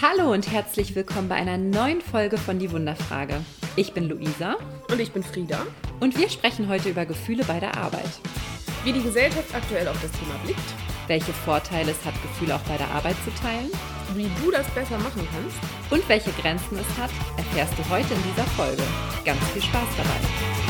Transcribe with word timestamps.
Hallo 0.00 0.32
und 0.32 0.50
herzlich 0.50 0.94
willkommen 0.94 1.28
bei 1.28 1.34
einer 1.34 1.58
neuen 1.58 2.00
Folge 2.00 2.38
von 2.38 2.58
Die 2.58 2.70
Wunderfrage. 2.70 3.40
Ich 3.76 3.92
bin 3.92 4.08
Luisa 4.08 4.56
Und 4.90 5.00
ich 5.00 5.12
bin 5.12 5.22
Frieda. 5.22 5.66
und 6.00 6.16
wir 6.16 6.28
sprechen 6.28 6.68
heute 6.68 6.90
über 6.90 7.04
Gefühle 7.04 7.44
bei 7.44 7.58
der 7.58 7.76
Arbeit. 7.76 8.20
Wie 8.84 8.92
die 8.92 9.02
Gesellschaft 9.02 9.54
aktuell 9.54 9.88
auf 9.88 10.00
das 10.00 10.12
Thema 10.12 10.34
blickt, 10.44 10.60
Welche 11.08 11.32
Vorteile 11.32 11.90
es 11.90 12.04
hat, 12.04 12.14
Gefühle 12.22 12.54
auch 12.54 12.62
bei 12.62 12.76
der 12.76 12.88
Arbeit 12.90 13.16
zu 13.24 13.34
teilen 13.42 13.70
wie 14.14 14.30
du 14.42 14.50
das 14.50 14.66
besser 14.70 14.98
machen 14.98 15.26
kannst 15.32 15.58
und 15.90 16.08
welche 16.08 16.30
Grenzen 16.32 16.78
es 16.78 16.98
hat, 16.98 17.10
erfährst 17.36 17.74
du 17.78 17.88
heute 17.90 18.14
in 18.14 18.22
dieser 18.22 18.44
Folge. 18.56 18.82
Ganz 19.24 19.42
viel 19.52 19.62
Spaß 19.62 19.88
dabei. 19.96 20.67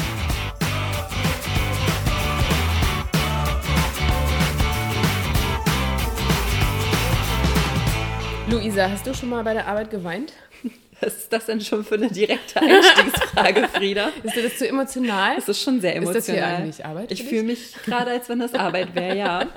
Luisa, 8.50 8.88
hast 8.88 9.06
du 9.06 9.12
schon 9.12 9.28
mal 9.28 9.44
bei 9.44 9.52
der 9.52 9.66
Arbeit 9.66 9.90
geweint? 9.90 10.32
Was 11.00 11.18
ist 11.18 11.32
das 11.32 11.46
denn 11.46 11.60
schon 11.60 11.84
für 11.84 11.96
eine 11.96 12.10
direkte 12.10 12.60
Einstiegsfrage, 12.62 13.68
Frieda? 13.72 14.10
Ist 14.22 14.36
dir 14.36 14.42
das 14.42 14.56
zu 14.56 14.66
emotional? 14.66 15.36
Das 15.36 15.48
ist 15.50 15.62
schon 15.62 15.82
sehr 15.82 15.92
Ist 15.92 15.98
emotional. 15.98 16.16
das 16.16 16.26
hier 16.26 16.46
eigentlich 16.46 16.84
Arbeit 16.86 17.12
Ich 17.12 17.24
fühle 17.24 17.42
mich 17.42 17.74
gerade, 17.84 18.10
als 18.10 18.28
wenn 18.30 18.38
das 18.38 18.54
Arbeit 18.54 18.94
wäre, 18.94 19.16
ja. 19.16 19.46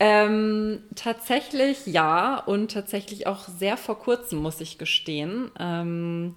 Ähm, 0.00 0.84
tatsächlich 0.94 1.86
ja 1.86 2.38
und 2.38 2.70
tatsächlich 2.70 3.26
auch 3.26 3.48
sehr 3.48 3.76
vor 3.76 3.98
kurzem, 3.98 4.38
muss 4.38 4.60
ich 4.60 4.78
gestehen. 4.78 5.50
Ähm, 5.58 6.36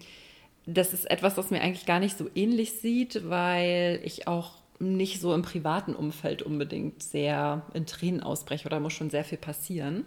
das 0.66 0.94
ist 0.94 1.10
etwas, 1.12 1.38
was 1.38 1.52
mir 1.52 1.62
eigentlich 1.62 1.86
gar 1.86 2.00
nicht 2.00 2.18
so 2.18 2.28
ähnlich 2.34 2.80
sieht, 2.80 3.30
weil 3.30 4.02
ich 4.04 4.28
auch 4.28 4.54
nicht 4.82 5.22
so 5.22 5.34
im 5.34 5.44
privaten 5.44 5.96
Umfeld 5.96 6.42
unbedingt 6.42 7.04
sehr 7.04 7.62
in 7.74 7.86
Tränen 7.86 8.22
ausbreche 8.22 8.66
oder 8.66 8.80
muss 8.80 8.94
schon 8.94 9.10
sehr 9.10 9.24
viel 9.24 9.38
passieren. 9.38 10.06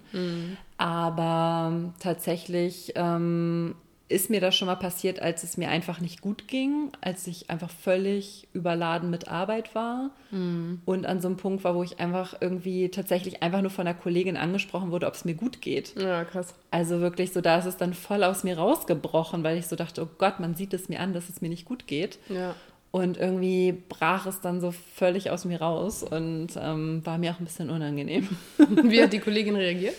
Aber 0.76 1.92
tatsächlich 2.00 2.92
ähm, 2.96 3.76
ist 4.08 4.28
mir 4.28 4.40
das 4.40 4.54
schon 4.54 4.66
mal 4.66 4.74
passiert, 4.74 5.20
als 5.20 5.44
es 5.44 5.56
mir 5.56 5.70
einfach 5.70 6.00
nicht 6.00 6.20
gut 6.20 6.46
ging, 6.46 6.92
als 7.00 7.26
ich 7.26 7.48
einfach 7.48 7.70
völlig 7.70 8.46
überladen 8.52 9.08
mit 9.10 9.28
Arbeit 9.28 9.74
war 9.74 10.10
und 10.84 11.06
an 11.06 11.20
so 11.20 11.28
einem 11.28 11.36
Punkt 11.36 11.64
war, 11.64 11.74
wo 11.74 11.82
ich 11.82 12.00
einfach 12.00 12.36
irgendwie 12.40 12.90
tatsächlich 12.90 13.42
einfach 13.42 13.62
nur 13.62 13.70
von 13.70 13.86
einer 13.86 13.96
Kollegin 13.96 14.36
angesprochen 14.36 14.90
wurde, 14.90 15.06
ob 15.06 15.14
es 15.14 15.24
mir 15.24 15.34
gut 15.34 15.60
geht. 15.62 15.94
Ja, 15.96 16.24
krass. 16.24 16.54
Also 16.70 17.00
wirklich 17.00 17.32
so, 17.32 17.40
da 17.40 17.58
ist 17.58 17.66
es 17.66 17.76
dann 17.76 17.94
voll 17.94 18.24
aus 18.24 18.44
mir 18.44 18.58
rausgebrochen, 18.58 19.42
weil 19.42 19.56
ich 19.58 19.68
so 19.68 19.76
dachte, 19.76 20.02
oh 20.02 20.08
Gott, 20.18 20.38
man 20.38 20.54
sieht 20.54 20.74
es 20.74 20.88
mir 20.88 21.00
an, 21.00 21.12
dass 21.12 21.28
es 21.28 21.40
mir 21.40 21.48
nicht 21.48 21.64
gut 21.64 21.86
geht. 21.86 22.18
Ja. 22.28 22.54
Und 22.94 23.16
irgendwie 23.16 23.72
brach 23.88 24.24
es 24.26 24.40
dann 24.40 24.60
so 24.60 24.70
völlig 24.70 25.28
aus 25.32 25.44
mir 25.44 25.60
raus 25.60 26.04
und 26.04 26.50
ähm, 26.56 27.04
war 27.04 27.18
mir 27.18 27.32
auch 27.32 27.40
ein 27.40 27.44
bisschen 27.44 27.68
unangenehm. 27.68 28.28
Wie 28.84 29.02
hat 29.02 29.12
die 29.12 29.18
Kollegin 29.18 29.56
reagiert? 29.56 29.96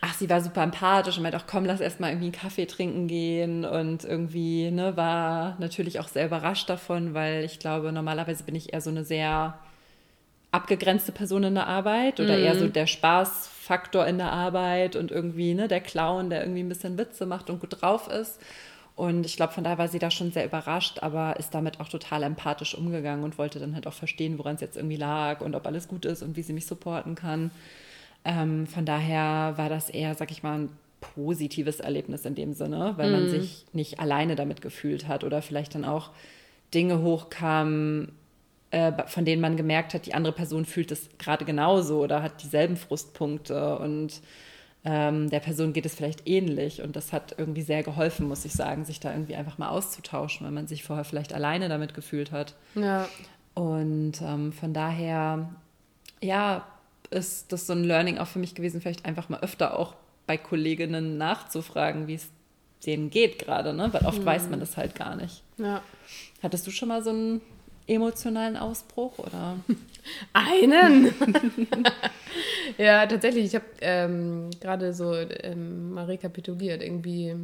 Ach, 0.00 0.14
sie 0.14 0.30
war 0.30 0.40
super 0.40 0.62
empathisch 0.62 1.16
und 1.16 1.24
meinte 1.24 1.36
auch, 1.36 1.48
komm, 1.48 1.64
lass 1.64 1.80
erst 1.80 1.98
mal 1.98 2.10
irgendwie 2.10 2.26
einen 2.26 2.32
Kaffee 2.32 2.66
trinken 2.66 3.08
gehen. 3.08 3.64
Und 3.64 4.04
irgendwie, 4.04 4.70
ne, 4.70 4.96
war 4.96 5.56
natürlich 5.58 5.98
auch 5.98 6.06
sehr 6.06 6.26
überrascht 6.26 6.70
davon, 6.70 7.12
weil 7.12 7.42
ich 7.42 7.58
glaube, 7.58 7.90
normalerweise 7.90 8.44
bin 8.44 8.54
ich 8.54 8.72
eher 8.72 8.82
so 8.82 8.90
eine 8.90 9.02
sehr 9.02 9.58
abgegrenzte 10.52 11.10
Person 11.10 11.42
in 11.42 11.56
der 11.56 11.66
Arbeit 11.66 12.20
oder 12.20 12.38
eher 12.38 12.56
so 12.56 12.68
der 12.68 12.86
Spaßfaktor 12.86 14.06
in 14.06 14.18
der 14.18 14.30
Arbeit 14.30 14.94
und 14.94 15.10
irgendwie, 15.10 15.54
ne, 15.54 15.66
der 15.66 15.80
Clown, 15.80 16.30
der 16.30 16.42
irgendwie 16.42 16.62
ein 16.62 16.68
bisschen 16.68 16.98
Witze 16.98 17.26
macht 17.26 17.50
und 17.50 17.58
gut 17.58 17.82
drauf 17.82 18.06
ist. 18.06 18.38
Und 18.98 19.26
ich 19.26 19.36
glaube, 19.36 19.52
von 19.52 19.62
daher 19.62 19.78
war 19.78 19.86
sie 19.86 20.00
da 20.00 20.10
schon 20.10 20.32
sehr 20.32 20.44
überrascht, 20.44 21.04
aber 21.04 21.36
ist 21.38 21.54
damit 21.54 21.78
auch 21.78 21.88
total 21.88 22.24
empathisch 22.24 22.74
umgegangen 22.74 23.22
und 23.22 23.38
wollte 23.38 23.60
dann 23.60 23.76
halt 23.76 23.86
auch 23.86 23.92
verstehen, 23.92 24.38
woran 24.38 24.56
es 24.56 24.60
jetzt 24.60 24.76
irgendwie 24.76 24.96
lag 24.96 25.40
und 25.40 25.54
ob 25.54 25.68
alles 25.68 25.86
gut 25.86 26.04
ist 26.04 26.20
und 26.20 26.36
wie 26.36 26.42
sie 26.42 26.52
mich 26.52 26.66
supporten 26.66 27.14
kann. 27.14 27.52
Ähm, 28.24 28.66
von 28.66 28.84
daher 28.84 29.54
war 29.56 29.68
das 29.68 29.88
eher, 29.88 30.16
sag 30.16 30.32
ich 30.32 30.42
mal, 30.42 30.58
ein 30.58 30.68
positives 31.00 31.78
Erlebnis 31.78 32.24
in 32.24 32.34
dem 32.34 32.54
Sinne, 32.54 32.94
weil 32.96 33.12
man 33.12 33.28
sich 33.28 33.66
nicht 33.72 34.00
alleine 34.00 34.34
damit 34.34 34.62
gefühlt 34.62 35.06
hat 35.06 35.22
oder 35.22 35.42
vielleicht 35.42 35.76
dann 35.76 35.84
auch 35.84 36.10
Dinge 36.74 37.00
hochkamen, 37.00 38.10
äh, 38.72 38.90
von 39.06 39.24
denen 39.24 39.40
man 39.40 39.56
gemerkt 39.56 39.94
hat, 39.94 40.06
die 40.06 40.14
andere 40.14 40.34
Person 40.34 40.64
fühlt 40.64 40.90
es 40.90 41.08
gerade 41.18 41.44
genauso 41.44 42.02
oder 42.02 42.20
hat 42.20 42.42
dieselben 42.42 42.76
Frustpunkte 42.76 43.78
und 43.78 44.20
ähm, 44.84 45.28
der 45.30 45.40
Person 45.40 45.72
geht 45.72 45.86
es 45.86 45.94
vielleicht 45.94 46.28
ähnlich. 46.28 46.82
Und 46.82 46.96
das 46.96 47.12
hat 47.12 47.34
irgendwie 47.36 47.62
sehr 47.62 47.82
geholfen, 47.82 48.28
muss 48.28 48.44
ich 48.44 48.52
sagen, 48.52 48.84
sich 48.84 49.00
da 49.00 49.12
irgendwie 49.12 49.36
einfach 49.36 49.58
mal 49.58 49.68
auszutauschen, 49.68 50.46
weil 50.46 50.52
man 50.52 50.66
sich 50.66 50.84
vorher 50.84 51.04
vielleicht 51.04 51.32
alleine 51.32 51.68
damit 51.68 51.94
gefühlt 51.94 52.32
hat. 52.32 52.54
Ja. 52.74 53.08
Und 53.54 54.22
ähm, 54.22 54.52
von 54.52 54.72
daher, 54.72 55.50
ja, 56.22 56.66
ist 57.10 57.52
das 57.52 57.66
so 57.66 57.72
ein 57.72 57.84
Learning 57.84 58.18
auch 58.18 58.26
für 58.26 58.38
mich 58.38 58.54
gewesen, 58.54 58.80
vielleicht 58.80 59.04
einfach 59.04 59.28
mal 59.28 59.40
öfter 59.40 59.78
auch 59.78 59.94
bei 60.26 60.36
Kolleginnen 60.36 61.16
nachzufragen, 61.18 62.06
wie 62.06 62.14
es 62.14 62.28
denen 62.86 63.10
geht 63.10 63.38
gerade, 63.38 63.72
ne? 63.72 63.92
Weil 63.92 64.06
oft 64.06 64.24
weiß 64.24 64.50
man 64.50 64.60
das 64.60 64.76
halt 64.76 64.94
gar 64.94 65.16
nicht. 65.16 65.42
Ja. 65.56 65.82
Hattest 66.42 66.66
du 66.66 66.70
schon 66.70 66.88
mal 66.88 67.02
so 67.02 67.10
einen 67.10 67.40
emotionalen 67.88 68.56
Ausbruch 68.56 69.18
oder? 69.18 69.56
Einen? 70.32 71.12
ja, 72.78 73.06
tatsächlich. 73.06 73.46
Ich 73.46 73.54
habe 73.54 73.66
ähm, 73.80 74.50
gerade 74.60 74.94
so 74.94 75.14
ähm, 75.14 75.92
mal 75.92 76.04
rekapituliert. 76.04 76.82
Irgendwie, 76.82 77.34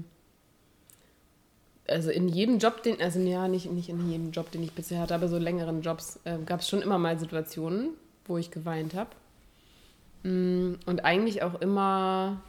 also 1.89 2.11
in 2.11 2.29
jedem 2.29 2.59
Job, 2.59 2.83
den, 2.83 3.01
also 3.01 3.19
ja, 3.21 3.49
nicht, 3.49 3.71
nicht 3.71 3.89
in 3.89 4.11
jedem 4.11 4.31
Job, 4.31 4.51
den 4.51 4.63
ich 4.63 4.73
bisher 4.73 5.01
hatte, 5.01 5.15
aber 5.15 5.29
so 5.29 5.39
längeren 5.39 5.83
Jobs, 5.83 6.21
ähm, 6.25 6.47
gab 6.47 6.61
es 6.61 6.69
schon 6.69 6.83
immer 6.83 6.99
mal 6.99 7.19
Situationen, 7.19 7.91
wo 8.27 8.39
ich 8.39 8.51
geweint 8.51 8.95
habe. 8.95 9.11
Und 10.23 11.05
eigentlich 11.05 11.43
auch 11.43 11.61
immer 11.61 12.41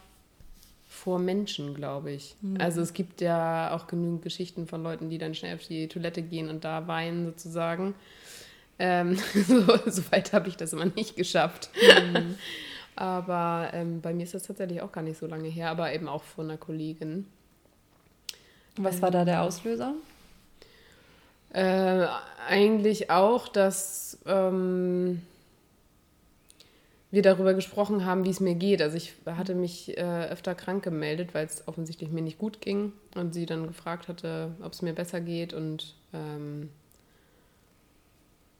vor 0.96 1.18
Menschen, 1.18 1.74
glaube 1.74 2.10
ich. 2.10 2.34
Also 2.58 2.80
es 2.80 2.94
gibt 2.94 3.20
ja 3.20 3.74
auch 3.74 3.86
genügend 3.86 4.22
Geschichten 4.22 4.66
von 4.66 4.82
Leuten, 4.82 5.10
die 5.10 5.18
dann 5.18 5.34
schnell 5.34 5.54
auf 5.54 5.66
die 5.66 5.88
Toilette 5.88 6.22
gehen 6.22 6.48
und 6.48 6.64
da 6.64 6.88
weinen 6.88 7.26
sozusagen. 7.26 7.94
Ähm, 8.78 9.16
so, 9.46 9.60
so 9.86 10.02
weit 10.10 10.32
habe 10.32 10.48
ich 10.48 10.56
das 10.56 10.72
immer 10.72 10.86
nicht 10.86 11.14
geschafft. 11.14 11.70
aber 12.96 13.70
ähm, 13.74 14.00
bei 14.00 14.14
mir 14.14 14.24
ist 14.24 14.34
das 14.34 14.44
tatsächlich 14.44 14.80
auch 14.80 14.90
gar 14.90 15.02
nicht 15.02 15.18
so 15.18 15.26
lange 15.26 15.48
her, 15.48 15.70
aber 15.70 15.92
eben 15.92 16.08
auch 16.08 16.22
von 16.22 16.48
einer 16.48 16.58
Kollegin. 16.58 17.26
Was 18.76 19.02
war 19.02 19.10
da 19.10 19.24
der 19.24 19.42
Auslöser? 19.42 19.94
Äh, 21.52 22.06
eigentlich 22.48 23.10
auch, 23.10 23.48
dass 23.48 24.18
ähm, 24.26 25.22
wir 27.16 27.22
darüber 27.22 27.52
gesprochen 27.54 28.04
haben, 28.06 28.24
wie 28.24 28.30
es 28.30 28.38
mir 28.38 28.54
geht. 28.54 28.80
Also 28.80 28.96
ich 28.96 29.14
hatte 29.26 29.56
mich 29.56 29.98
äh, 29.98 30.28
öfter 30.30 30.54
krank 30.54 30.84
gemeldet, 30.84 31.34
weil 31.34 31.44
es 31.46 31.66
offensichtlich 31.66 32.10
mir 32.10 32.22
nicht 32.22 32.38
gut 32.38 32.60
ging 32.60 32.92
und 33.16 33.34
sie 33.34 33.44
dann 33.46 33.66
gefragt 33.66 34.06
hatte, 34.06 34.54
ob 34.62 34.72
es 34.72 34.82
mir 34.82 34.92
besser 34.92 35.20
geht 35.20 35.52
und 35.52 35.96
ähm, 36.12 36.70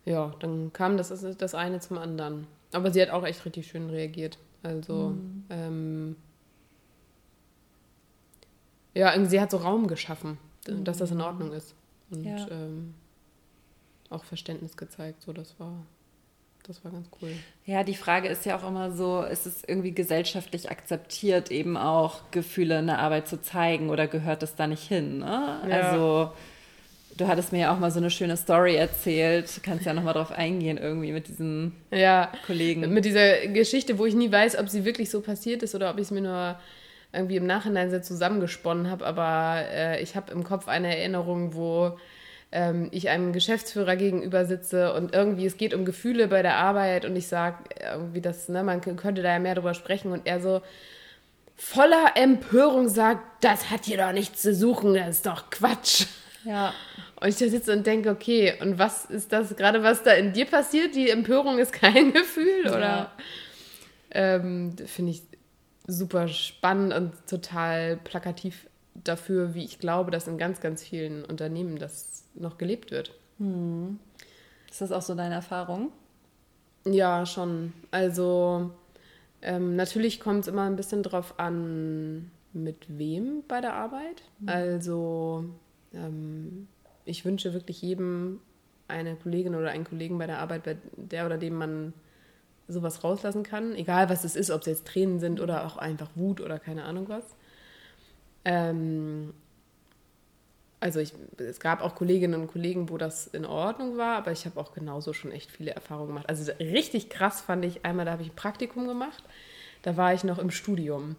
ja, 0.04 0.34
dann 0.40 0.72
kam 0.72 0.96
das, 0.96 1.08
das 1.38 1.54
eine 1.54 1.78
zum 1.80 1.98
anderen. 1.98 2.46
Aber 2.72 2.90
sie 2.92 3.00
hat 3.00 3.10
auch 3.10 3.24
echt 3.24 3.44
richtig 3.44 3.68
schön 3.68 3.88
reagiert. 3.90 4.38
Also 4.62 5.14
ähm, 5.50 6.16
ja, 8.94 9.12
irgendwie 9.12 9.30
sie 9.30 9.40
hat 9.40 9.50
so 9.50 9.58
Raum 9.58 9.86
geschaffen, 9.86 10.38
dass 10.64 10.98
das 10.98 11.10
in 11.10 11.20
Ordnung 11.20 11.52
ist. 11.52 11.74
Und 12.10 12.24
Ja. 12.24 12.48
ähm, 12.50 12.94
auch 14.10 14.24
Verständnis 14.24 14.76
gezeigt. 14.76 15.22
So, 15.22 15.32
das 15.32 15.58
war, 15.58 15.84
das 16.66 16.84
war 16.84 16.92
ganz 16.92 17.08
cool. 17.20 17.30
Ja, 17.64 17.82
die 17.84 17.94
Frage 17.94 18.28
ist 18.28 18.44
ja 18.46 18.56
auch 18.58 18.66
immer 18.66 18.90
so, 18.90 19.22
ist 19.22 19.46
es 19.46 19.62
irgendwie 19.66 19.92
gesellschaftlich 19.92 20.70
akzeptiert, 20.70 21.50
eben 21.50 21.76
auch 21.76 22.20
Gefühle 22.30 22.78
in 22.78 22.86
der 22.86 22.98
Arbeit 22.98 23.28
zu 23.28 23.40
zeigen 23.40 23.90
oder 23.90 24.06
gehört 24.06 24.42
das 24.42 24.54
da 24.56 24.66
nicht 24.66 24.82
hin? 24.86 25.18
Ne? 25.18 25.60
Ja. 25.68 25.80
Also, 25.80 26.32
du 27.16 27.26
hattest 27.28 27.52
mir 27.52 27.60
ja 27.60 27.74
auch 27.74 27.78
mal 27.78 27.90
so 27.90 27.98
eine 27.98 28.10
schöne 28.10 28.36
Story 28.36 28.76
erzählt, 28.76 29.56
du 29.56 29.60
kannst 29.62 29.86
ja 29.86 29.94
nochmal 29.94 30.14
drauf 30.14 30.32
eingehen, 30.32 30.76
irgendwie 30.78 31.12
mit 31.12 31.28
diesen 31.28 31.72
Ja, 31.90 32.30
Kollegen. 32.46 32.92
mit 32.92 33.04
dieser 33.04 33.46
Geschichte, 33.48 33.98
wo 33.98 34.06
ich 34.06 34.14
nie 34.14 34.30
weiß, 34.30 34.58
ob 34.58 34.68
sie 34.68 34.84
wirklich 34.84 35.10
so 35.10 35.20
passiert 35.20 35.62
ist 35.62 35.74
oder 35.74 35.90
ob 35.90 35.96
ich 35.96 36.02
es 36.02 36.10
mir 36.10 36.20
nur 36.20 36.56
irgendwie 37.12 37.36
im 37.36 37.46
Nachhinein 37.46 37.90
so 37.90 37.98
zusammengesponnen 38.00 38.90
habe. 38.90 39.06
Aber 39.06 39.62
äh, 39.70 40.02
ich 40.02 40.16
habe 40.16 40.32
im 40.32 40.44
Kopf 40.44 40.68
eine 40.68 40.94
Erinnerung, 40.96 41.54
wo 41.54 41.96
ähm, 42.52 42.88
ich 42.92 43.08
einem 43.08 43.32
Geschäftsführer 43.32 43.96
gegenüber 43.96 44.44
sitze 44.44 44.94
und 44.94 45.14
irgendwie 45.14 45.46
es 45.46 45.56
geht 45.56 45.74
um 45.74 45.84
Gefühle 45.84 46.28
bei 46.28 46.42
der 46.42 46.56
Arbeit 46.56 47.04
und 47.04 47.16
ich 47.16 47.28
sage 47.28 47.56
irgendwie 47.80 48.20
das, 48.20 48.48
ne, 48.48 48.62
man 48.62 48.80
könnte 48.80 49.22
da 49.22 49.32
ja 49.32 49.38
mehr 49.38 49.54
drüber 49.54 49.74
sprechen 49.74 50.12
und 50.12 50.26
er 50.26 50.40
so 50.40 50.62
voller 51.56 52.12
Empörung 52.14 52.88
sagt, 52.88 53.44
das 53.44 53.70
hat 53.70 53.86
hier 53.86 53.98
doch 53.98 54.12
nichts 54.12 54.42
zu 54.42 54.54
suchen, 54.54 54.94
das 54.94 55.08
ist 55.08 55.26
doch 55.26 55.50
Quatsch. 55.50 56.06
Ja. 56.44 56.72
Und 57.20 57.28
ich 57.28 57.36
da 57.36 57.48
sitze 57.48 57.72
und 57.72 57.86
denke, 57.86 58.10
okay, 58.10 58.54
und 58.60 58.78
was 58.78 59.06
ist 59.06 59.32
das 59.32 59.56
gerade, 59.56 59.82
was 59.82 60.02
da 60.02 60.12
in 60.12 60.32
dir 60.32 60.44
passiert? 60.44 60.94
Die 60.94 61.10
Empörung 61.10 61.58
ist 61.58 61.72
kein 61.72 62.12
Gefühl, 62.12 62.68
oder? 62.68 62.80
Ja. 62.80 63.12
Ähm, 64.10 64.76
Finde 64.86 65.12
ich 65.12 65.22
super 65.86 66.28
spannend 66.28 66.92
und 66.92 67.12
total 67.26 67.96
plakativ 67.96 68.66
dafür, 69.04 69.54
wie 69.54 69.64
ich 69.64 69.78
glaube, 69.78 70.10
dass 70.10 70.28
in 70.28 70.38
ganz, 70.38 70.60
ganz 70.60 70.82
vielen 70.82 71.24
Unternehmen 71.24 71.78
das 71.78 72.24
noch 72.34 72.58
gelebt 72.58 72.90
wird. 72.90 73.12
Ist 74.70 74.80
das 74.80 74.92
auch 74.92 75.02
so 75.02 75.14
deine 75.14 75.34
Erfahrung? 75.34 75.92
Ja, 76.84 77.26
schon. 77.26 77.72
Also 77.90 78.70
ähm, 79.42 79.76
natürlich 79.76 80.20
kommt 80.20 80.40
es 80.40 80.48
immer 80.48 80.62
ein 80.62 80.76
bisschen 80.76 81.02
drauf 81.02 81.38
an, 81.38 82.30
mit 82.52 82.86
wem 82.88 83.42
bei 83.46 83.60
der 83.60 83.74
Arbeit. 83.74 84.22
Mhm. 84.40 84.48
Also 84.48 85.44
ähm, 85.92 86.68
ich 87.04 87.24
wünsche 87.24 87.52
wirklich 87.52 87.82
jedem 87.82 88.40
eine 88.88 89.16
Kollegin 89.16 89.54
oder 89.54 89.70
einen 89.70 89.84
Kollegen 89.84 90.18
bei 90.18 90.26
der 90.26 90.38
Arbeit, 90.38 90.64
bei 90.64 90.76
der 90.96 91.26
oder 91.26 91.38
dem 91.38 91.54
man 91.54 91.92
sowas 92.68 93.04
rauslassen 93.04 93.42
kann, 93.42 93.74
egal 93.74 94.08
was 94.08 94.24
es 94.24 94.34
ist, 94.34 94.50
ob 94.50 94.62
es 94.62 94.66
jetzt 94.66 94.86
Tränen 94.86 95.20
sind 95.20 95.40
oder 95.40 95.66
auch 95.66 95.76
einfach 95.76 96.10
Wut 96.16 96.40
oder 96.40 96.58
keine 96.58 96.84
Ahnung 96.84 97.08
was. 97.08 97.35
Ähm, 98.46 99.34
also 100.78 101.00
ich, 101.00 101.12
es 101.38 101.58
gab 101.58 101.82
auch 101.82 101.96
Kolleginnen 101.96 102.40
und 102.40 102.46
Kollegen, 102.46 102.88
wo 102.90 102.96
das 102.96 103.26
in 103.26 103.44
Ordnung 103.44 103.96
war, 103.96 104.16
aber 104.16 104.30
ich 104.30 104.46
habe 104.46 104.60
auch 104.60 104.72
genauso 104.72 105.12
schon 105.12 105.32
echt 105.32 105.50
viele 105.50 105.72
Erfahrungen 105.72 106.08
gemacht. 106.08 106.28
Also 106.28 106.52
richtig 106.60 107.10
krass 107.10 107.40
fand 107.40 107.64
ich 107.64 107.84
einmal, 107.84 108.04
da 108.06 108.12
habe 108.12 108.22
ich 108.22 108.30
ein 108.30 108.36
Praktikum 108.36 108.86
gemacht, 108.86 109.24
da 109.82 109.96
war 109.96 110.14
ich 110.14 110.22
noch 110.22 110.38
im 110.38 110.52
Studium 110.52 111.16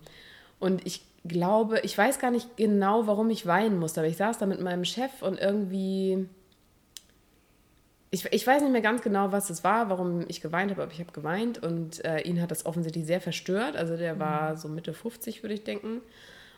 und 0.59 0.87
ich 0.87 1.01
glaube, 1.25 1.81
ich 1.81 1.97
weiß 1.97 2.19
gar 2.19 2.31
nicht 2.31 2.55
genau, 2.55 3.07
warum 3.07 3.29
ich 3.29 3.45
weinen 3.45 3.77
musste, 3.77 3.99
aber 3.99 4.07
ich 4.07 4.15
saß 4.15 4.37
da 4.37 4.45
mit 4.45 4.61
meinem 4.61 4.85
Chef 4.85 5.21
und 5.21 5.37
irgendwie 5.37 6.29
ich, 8.09 8.25
ich 8.31 8.47
weiß 8.47 8.61
nicht 8.61 8.71
mehr 8.71 8.81
ganz 8.81 9.01
genau, 9.01 9.33
was 9.33 9.49
es 9.49 9.65
war, 9.65 9.89
warum 9.89 10.23
ich 10.29 10.39
geweint 10.39 10.71
habe, 10.71 10.83
aber 10.83 10.93
ich 10.93 10.99
habe 10.99 11.11
geweint 11.11 11.61
und 11.61 12.05
äh, 12.05 12.21
ihn 12.21 12.41
hat 12.41 12.51
das 12.51 12.65
offensichtlich 12.65 13.05
sehr 13.05 13.19
verstört. 13.19 13.75
Also 13.75 13.97
der 13.97 14.17
war 14.17 14.51
mhm. 14.51 14.57
so 14.57 14.69
Mitte 14.69 14.93
50, 14.93 15.43
würde 15.43 15.55
ich 15.55 15.65
denken. 15.65 16.01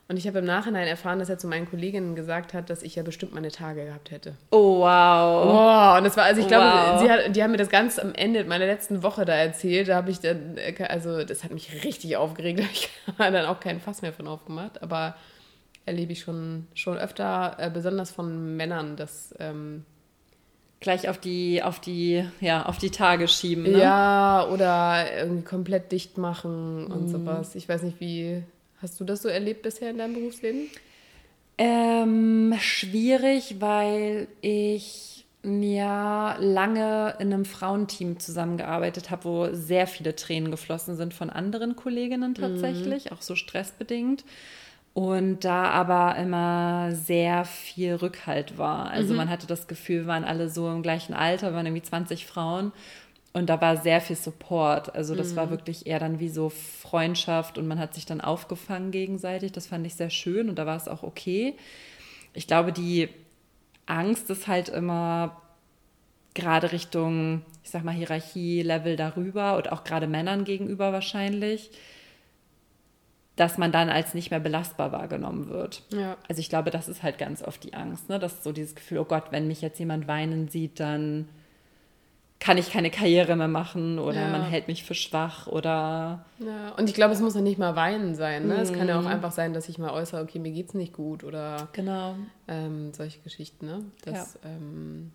Und 0.09 0.17
ich 0.17 0.25
habe 0.25 0.39
im 0.39 0.45
Nachhinein 0.45 0.87
erfahren, 0.87 1.19
dass 1.19 1.29
er 1.29 1.37
zu 1.37 1.45
meinen 1.45 1.69
Kolleginnen 1.69 2.15
gesagt 2.15 2.55
hat, 2.55 2.71
dass 2.71 2.81
ich 2.81 2.95
ja 2.95 3.03
bestimmt 3.03 3.31
meine 3.31 3.51
Tage 3.51 3.85
gehabt 3.85 4.09
hätte. 4.09 4.33
Oh, 4.49 4.79
wow. 4.79 5.45
Oh, 5.45 5.97
und 5.99 6.03
das 6.03 6.17
war, 6.17 6.23
also 6.23 6.41
ich 6.41 6.47
glaube, 6.47 6.65
wow. 6.65 6.99
sie 6.99 7.11
hat, 7.11 7.35
die 7.35 7.43
haben 7.43 7.51
mir 7.51 7.57
das 7.57 7.69
ganz 7.69 7.99
am 7.99 8.15
Ende 8.15 8.43
meiner 8.43 8.65
letzten 8.65 9.03
Woche 9.03 9.23
da 9.23 9.35
erzählt. 9.35 9.87
Da 9.87 9.95
habe 9.95 10.09
ich 10.09 10.19
dann, 10.19 10.55
also 10.87 11.23
das 11.23 11.43
hat 11.43 11.51
mich 11.51 11.83
richtig 11.83 12.17
aufgeregt. 12.17 12.59
Da 13.05 13.25
habe 13.25 13.37
ich 13.37 13.43
dann 13.43 13.45
auch 13.45 13.59
keinen 13.59 13.79
Fass 13.79 14.01
mehr 14.01 14.11
von 14.11 14.27
aufgemacht. 14.27 14.81
Aber 14.81 15.15
erlebe 15.85 16.11
ich 16.11 16.21
schon, 16.21 16.65
schon 16.73 16.97
öfter, 16.97 17.57
äh, 17.59 17.69
besonders 17.69 18.09
von 18.09 18.57
Männern, 18.57 18.95
dass. 18.95 19.35
Ähm, 19.39 19.85
gleich 20.79 21.07
auf 21.07 21.19
die, 21.19 21.61
auf 21.61 21.79
die, 21.79 22.25
ja, 22.39 22.65
auf 22.65 22.79
die 22.79 22.89
Tage 22.89 23.27
schieben. 23.27 23.63
Ne? 23.63 23.77
Ja, 23.77 24.47
oder 24.51 25.05
irgendwie 25.17 25.43
komplett 25.43 25.91
dicht 25.91 26.17
machen 26.17 26.87
und 26.87 27.03
mhm. 27.03 27.09
sowas. 27.09 27.53
Ich 27.53 27.69
weiß 27.69 27.83
nicht, 27.83 27.99
wie 27.99 28.43
hast 28.81 28.99
du 28.99 29.03
das 29.03 29.21
so 29.21 29.29
erlebt 29.29 29.61
bisher 29.61 29.89
in 29.89 29.97
deinem 29.97 30.13
Berufsleben? 30.13 30.69
Ähm, 31.57 32.55
schwierig, 32.59 33.55
weil 33.59 34.27
ich 34.41 35.25
ja 35.43 36.37
lange 36.39 37.15
in 37.19 37.33
einem 37.33 37.45
Frauenteam 37.45 38.19
zusammengearbeitet 38.19 39.09
habe, 39.09 39.23
wo 39.25 39.53
sehr 39.53 39.87
viele 39.87 40.15
Tränen 40.15 40.51
geflossen 40.51 40.95
sind 40.95 41.13
von 41.13 41.29
anderen 41.29 41.75
Kolleginnen 41.75 42.35
tatsächlich, 42.35 43.05
mhm. 43.05 43.11
auch 43.11 43.21
so 43.21 43.35
stressbedingt. 43.35 44.25
Und 44.93 45.45
da 45.45 45.65
aber 45.65 46.17
immer 46.17 46.89
sehr 46.93 47.45
viel 47.45 47.95
Rückhalt 47.95 48.57
war. 48.57 48.89
Also 48.89 49.11
mhm. 49.11 49.17
man 49.17 49.29
hatte 49.29 49.47
das 49.47 49.67
Gefühl, 49.67 50.01
wir 50.01 50.07
waren 50.07 50.23
alle 50.23 50.49
so 50.49 50.69
im 50.69 50.81
gleichen 50.81 51.13
Alter, 51.13 51.51
wir 51.51 51.55
waren 51.55 51.65
irgendwie 51.65 51.83
20 51.83 52.25
Frauen. 52.25 52.73
Und 53.31 53.47
da 53.47 53.61
war 53.61 53.77
sehr 53.77 54.01
viel 54.01 54.15
Support. 54.15 54.95
Also 54.95 55.15
das 55.15 55.31
mhm. 55.31 55.35
war 55.35 55.49
wirklich 55.51 55.85
eher 55.85 55.99
dann 55.99 56.19
wie 56.19 56.29
so 56.29 56.49
Freundschaft 56.49 57.57
und 57.57 57.67
man 57.67 57.79
hat 57.79 57.93
sich 57.93 58.05
dann 58.05 58.21
aufgefangen 58.21 58.91
gegenseitig. 58.91 59.51
Das 59.51 59.67
fand 59.67 59.85
ich 59.85 59.95
sehr 59.95 60.09
schön 60.09 60.49
und 60.49 60.57
da 60.57 60.65
war 60.65 60.77
es 60.77 60.87
auch 60.87 61.03
okay. 61.03 61.55
Ich 62.33 62.47
glaube, 62.47 62.71
die 62.71 63.09
Angst 63.85 64.29
ist 64.29 64.47
halt 64.47 64.69
immer 64.69 65.41
gerade 66.33 66.71
Richtung, 66.71 67.43
ich 67.63 67.69
sag 67.69 67.83
mal, 67.83 67.93
Hierarchie-Level 67.93 68.95
darüber 68.95 69.57
und 69.57 69.71
auch 69.71 69.83
gerade 69.83 70.07
Männern 70.07 70.43
gegenüber 70.43 70.91
wahrscheinlich 70.91 71.71
dass 73.39 73.57
man 73.57 73.71
dann 73.71 73.89
als 73.89 74.13
nicht 74.13 74.31
mehr 74.31 74.41
belastbar 74.41 74.91
wahrgenommen 74.91 75.47
wird. 75.47 75.83
Ja. 75.93 76.17
Also 76.27 76.41
ich 76.41 76.49
glaube, 76.49 76.71
das 76.71 76.89
ist 76.89 77.03
halt 77.03 77.17
ganz 77.17 77.41
oft 77.41 77.63
die 77.63 77.73
Angst, 77.73 78.09
ne? 78.09 78.19
dass 78.19 78.43
so 78.43 78.51
dieses 78.51 78.75
Gefühl, 78.75 78.97
oh 78.97 79.05
Gott, 79.05 79.31
wenn 79.31 79.47
mich 79.47 79.61
jetzt 79.61 79.79
jemand 79.79 80.09
weinen 80.09 80.49
sieht, 80.49 80.81
dann 80.81 81.29
kann 82.39 82.57
ich 82.57 82.71
keine 82.71 82.89
Karriere 82.89 83.35
mehr 83.35 83.49
machen 83.49 83.99
oder 83.99 84.21
ja. 84.21 84.29
man 84.29 84.43
hält 84.43 84.69
mich 84.69 84.83
für 84.83 84.93
schwach 84.93 85.47
oder. 85.47 86.25
Ja, 86.39 86.69
und 86.77 86.87
ich 86.87 86.95
glaube, 86.95 87.13
es 87.13 87.19
muss 87.19 87.35
ja 87.35 87.41
nicht 87.41 87.57
mal 87.57 87.75
weinen 87.75 88.15
sein. 88.15 88.47
Ne? 88.47 88.55
Mhm. 88.55 88.59
Es 88.61 88.71
kann 88.71 88.87
ja 88.87 88.97
auch 88.97 89.03
mhm. 89.03 89.07
einfach 89.07 89.33
sein, 89.33 89.53
dass 89.53 89.67
ich 89.67 89.77
mal 89.77 89.91
äußere, 89.91 90.21
okay, 90.21 90.39
mir 90.39 90.51
geht's 90.51 90.73
nicht 90.73 90.93
gut 90.93 91.25
oder 91.25 91.67
genau. 91.73 92.15
Ähm, 92.47 92.93
solche 92.93 93.19
Geschichten, 93.19 93.65
ne? 93.65 93.83
Dass 94.05 94.35
ja. 94.35 94.49
ähm, 94.51 95.11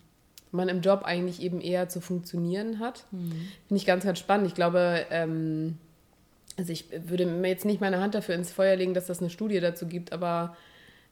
man 0.51 0.69
im 0.69 0.81
Job 0.81 1.01
eigentlich 1.03 1.41
eben 1.41 1.61
eher 1.61 1.89
zu 1.89 1.99
funktionieren 1.99 2.79
hat. 2.79 3.05
Mhm. 3.11 3.31
Finde 3.67 3.75
ich 3.77 3.85
ganz, 3.87 4.05
ganz 4.05 4.19
spannend. 4.19 4.47
Ich 4.47 4.55
glaube, 4.55 5.05
ähm, 5.09 5.79
also 6.57 6.71
ich 6.71 6.85
würde 7.07 7.25
mir 7.25 7.49
jetzt 7.49 7.65
nicht 7.65 7.81
meine 7.81 7.99
Hand 7.99 8.13
dafür 8.13 8.35
ins 8.35 8.51
Feuer 8.51 8.75
legen, 8.75 8.93
dass 8.93 9.07
das 9.07 9.19
eine 9.19 9.31
Studie 9.31 9.59
dazu 9.59 9.87
gibt, 9.87 10.13
aber 10.13 10.55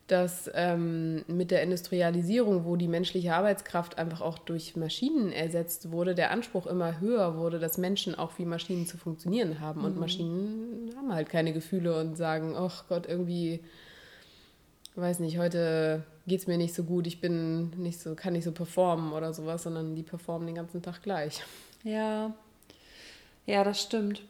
dass 0.07 0.51
ähm, 0.53 1.23
mit 1.27 1.49
der 1.49 1.63
Industrialisierung, 1.63 2.65
wo 2.65 2.75
die 2.75 2.89
menschliche 2.89 3.33
Arbeitskraft 3.33 3.97
einfach 3.97 4.21
auch 4.21 4.37
durch 4.37 4.75
Maschinen 4.75 5.31
ersetzt 5.31 5.91
wurde, 5.91 6.13
der 6.13 6.31
Anspruch 6.31 6.67
immer 6.67 6.99
höher 6.99 7.37
wurde, 7.37 7.59
dass 7.59 7.77
Menschen 7.77 8.13
auch 8.15 8.37
wie 8.37 8.45
Maschinen 8.45 8.85
zu 8.85 8.97
funktionieren 8.97 9.61
haben. 9.61 9.79
Mhm. 9.79 9.85
Und 9.85 9.99
Maschinen 9.99 10.93
haben 10.97 11.13
halt 11.13 11.29
keine 11.29 11.53
Gefühle 11.53 11.99
und 11.99 12.17
sagen, 12.17 12.55
ach 12.57 12.85
Gott, 12.89 13.07
irgendwie, 13.07 13.61
weiß 14.95 15.19
nicht, 15.19 15.37
heute 15.37 16.03
geht 16.27 16.41
es 16.41 16.47
mir 16.47 16.57
nicht 16.57 16.73
so 16.73 16.83
gut, 16.83 17.07
ich 17.07 17.21
bin 17.21 17.69
nicht 17.81 17.99
so, 17.99 18.13
kann 18.13 18.33
nicht 18.33 18.45
so 18.45 18.51
performen 18.51 19.13
oder 19.13 19.33
sowas, 19.33 19.63
sondern 19.63 19.95
die 19.95 20.03
performen 20.03 20.47
den 20.47 20.55
ganzen 20.55 20.81
Tag 20.81 21.01
gleich. 21.01 21.41
Ja, 21.83 22.33
ja, 23.45 23.63
das 23.63 23.81
stimmt. 23.81 24.21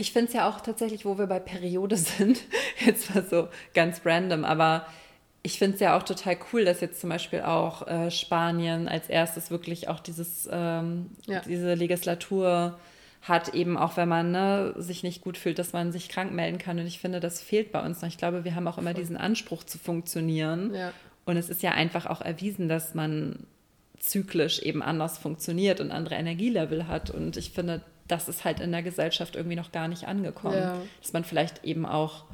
Ich 0.00 0.12
finde 0.12 0.28
es 0.28 0.32
ja 0.32 0.48
auch 0.48 0.62
tatsächlich, 0.62 1.04
wo 1.04 1.18
wir 1.18 1.26
bei 1.26 1.38
Periode 1.38 1.96
sind, 1.98 2.40
jetzt 2.84 3.14
war 3.14 3.22
so 3.22 3.48
ganz 3.74 4.00
random, 4.04 4.44
aber 4.44 4.86
ich 5.42 5.58
finde 5.58 5.74
es 5.74 5.80
ja 5.80 5.96
auch 5.96 6.02
total 6.02 6.38
cool, 6.52 6.64
dass 6.64 6.80
jetzt 6.80 7.00
zum 7.00 7.10
Beispiel 7.10 7.42
auch 7.42 7.86
äh, 7.86 8.10
Spanien 8.10 8.88
als 8.88 9.08
erstes 9.08 9.50
wirklich 9.50 9.88
auch 9.88 10.00
dieses, 10.00 10.48
ähm, 10.50 11.10
ja. 11.26 11.40
diese 11.40 11.74
Legislatur 11.74 12.78
hat, 13.22 13.52
eben 13.54 13.76
auch 13.76 13.98
wenn 13.98 14.08
man 14.08 14.30
ne, 14.30 14.74
sich 14.78 15.02
nicht 15.02 15.20
gut 15.20 15.36
fühlt, 15.36 15.58
dass 15.58 15.74
man 15.74 15.92
sich 15.92 16.08
krank 16.08 16.32
melden 16.32 16.56
kann. 16.56 16.78
Und 16.78 16.86
ich 16.86 16.98
finde, 16.98 17.20
das 17.20 17.42
fehlt 17.42 17.70
bei 17.70 17.84
uns 17.84 18.00
noch. 18.00 18.08
Ich 18.08 18.16
glaube, 18.16 18.44
wir 18.44 18.54
haben 18.54 18.66
auch 18.66 18.78
immer 18.78 18.94
diesen 18.94 19.18
Anspruch 19.18 19.64
zu 19.64 19.78
funktionieren. 19.78 20.74
Ja. 20.74 20.92
Und 21.26 21.36
es 21.36 21.50
ist 21.50 21.62
ja 21.62 21.72
einfach 21.72 22.06
auch 22.06 22.22
erwiesen, 22.22 22.68
dass 22.68 22.94
man 22.94 23.46
zyklisch 23.98 24.60
eben 24.60 24.82
anders 24.82 25.18
funktioniert 25.18 25.80
und 25.80 25.90
andere 25.90 26.14
Energielevel 26.14 26.88
hat. 26.88 27.10
Und 27.10 27.36
ich 27.36 27.50
finde, 27.50 27.82
das 28.10 28.28
ist 28.28 28.44
halt 28.44 28.60
in 28.60 28.72
der 28.72 28.82
Gesellschaft 28.82 29.36
irgendwie 29.36 29.56
noch 29.56 29.72
gar 29.72 29.88
nicht 29.88 30.06
angekommen. 30.08 30.58
Ja. 30.58 30.76
Dass 31.00 31.12
man 31.12 31.24
vielleicht 31.24 31.64
eben 31.64 31.86
auch 31.86 32.24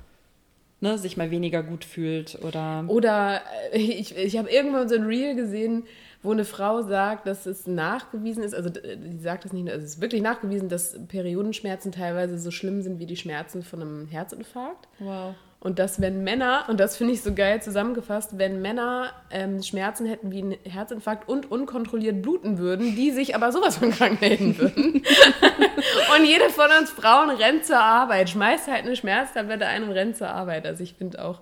ne, 0.81 0.99
sich 0.99 1.17
mal 1.17 1.31
weniger 1.31 1.63
gut 1.63 1.85
fühlt 1.85 2.39
oder. 2.43 2.85
Oder 2.89 3.43
äh, 3.73 3.79
ich, 3.79 4.17
ich 4.17 4.37
habe 4.37 4.51
irgendwann 4.51 4.89
so 4.89 4.95
ein 4.95 5.05
Reel 5.05 5.35
gesehen, 5.35 5.85
wo 6.23 6.33
eine 6.33 6.45
Frau 6.45 6.83
sagt, 6.83 7.27
dass 7.27 7.47
es 7.47 7.67
nachgewiesen 7.67 8.43
ist, 8.43 8.55
also 8.55 8.69
die 8.69 9.19
sagt 9.19 9.45
das 9.45 9.53
nicht, 9.53 9.71
also 9.71 9.85
es 9.85 9.95
ist 9.95 10.01
wirklich 10.01 10.23
nachgewiesen, 10.23 10.69
dass 10.69 10.99
Periodenschmerzen 11.07 11.93
teilweise 11.93 12.39
so 12.39 12.51
schlimm 12.51 12.83
sind 12.83 12.99
wie 12.99 13.07
die 13.07 13.17
Schmerzen 13.17 13.63
von 13.63 13.81
einem 13.81 14.09
Herzinfarkt. 14.09 14.89
Wow. 14.99 15.35
Und 15.59 15.79
dass 15.79 16.01
wenn 16.01 16.23
Männer, 16.23 16.67
und 16.69 16.79
das 16.79 16.97
finde 16.97 17.15
ich 17.15 17.23
so 17.23 17.35
geil 17.35 17.61
zusammengefasst, 17.63 18.39
wenn 18.39 18.61
Männer 18.61 19.13
ähm, 19.31 19.63
Schmerzen 19.63 20.07
hätten 20.07 20.31
wie 20.31 20.43
ein 20.43 20.57
Herzinfarkt 20.65 21.29
und 21.29 21.51
unkontrolliert 21.51 22.23
bluten 22.23 22.59
würden, 22.59 22.95
die 22.95 23.11
sich 23.11 23.35
aber 23.35 23.51
sowas 23.53 23.79
von 23.79 23.91
krank 23.91 24.21
melden 24.21 24.57
würden. 24.59 24.93
und 26.17 26.25
jede 26.25 26.51
von 26.51 26.69
uns 26.79 26.91
Frauen 26.91 27.31
rennt 27.31 27.65
zur 27.65 27.81
Arbeit, 27.81 28.31
schmeißt 28.31 28.69
halt 28.69 28.85
eine 28.85 28.97
Schmerztablette 28.97 29.67
ein 29.67 29.83
und 29.85 29.91
rennt 29.91 30.17
zur 30.17 30.29
Arbeit. 30.29 30.67
Also 30.67 30.85
ich 30.85 30.95
finde 30.95 31.25
auch 31.25 31.41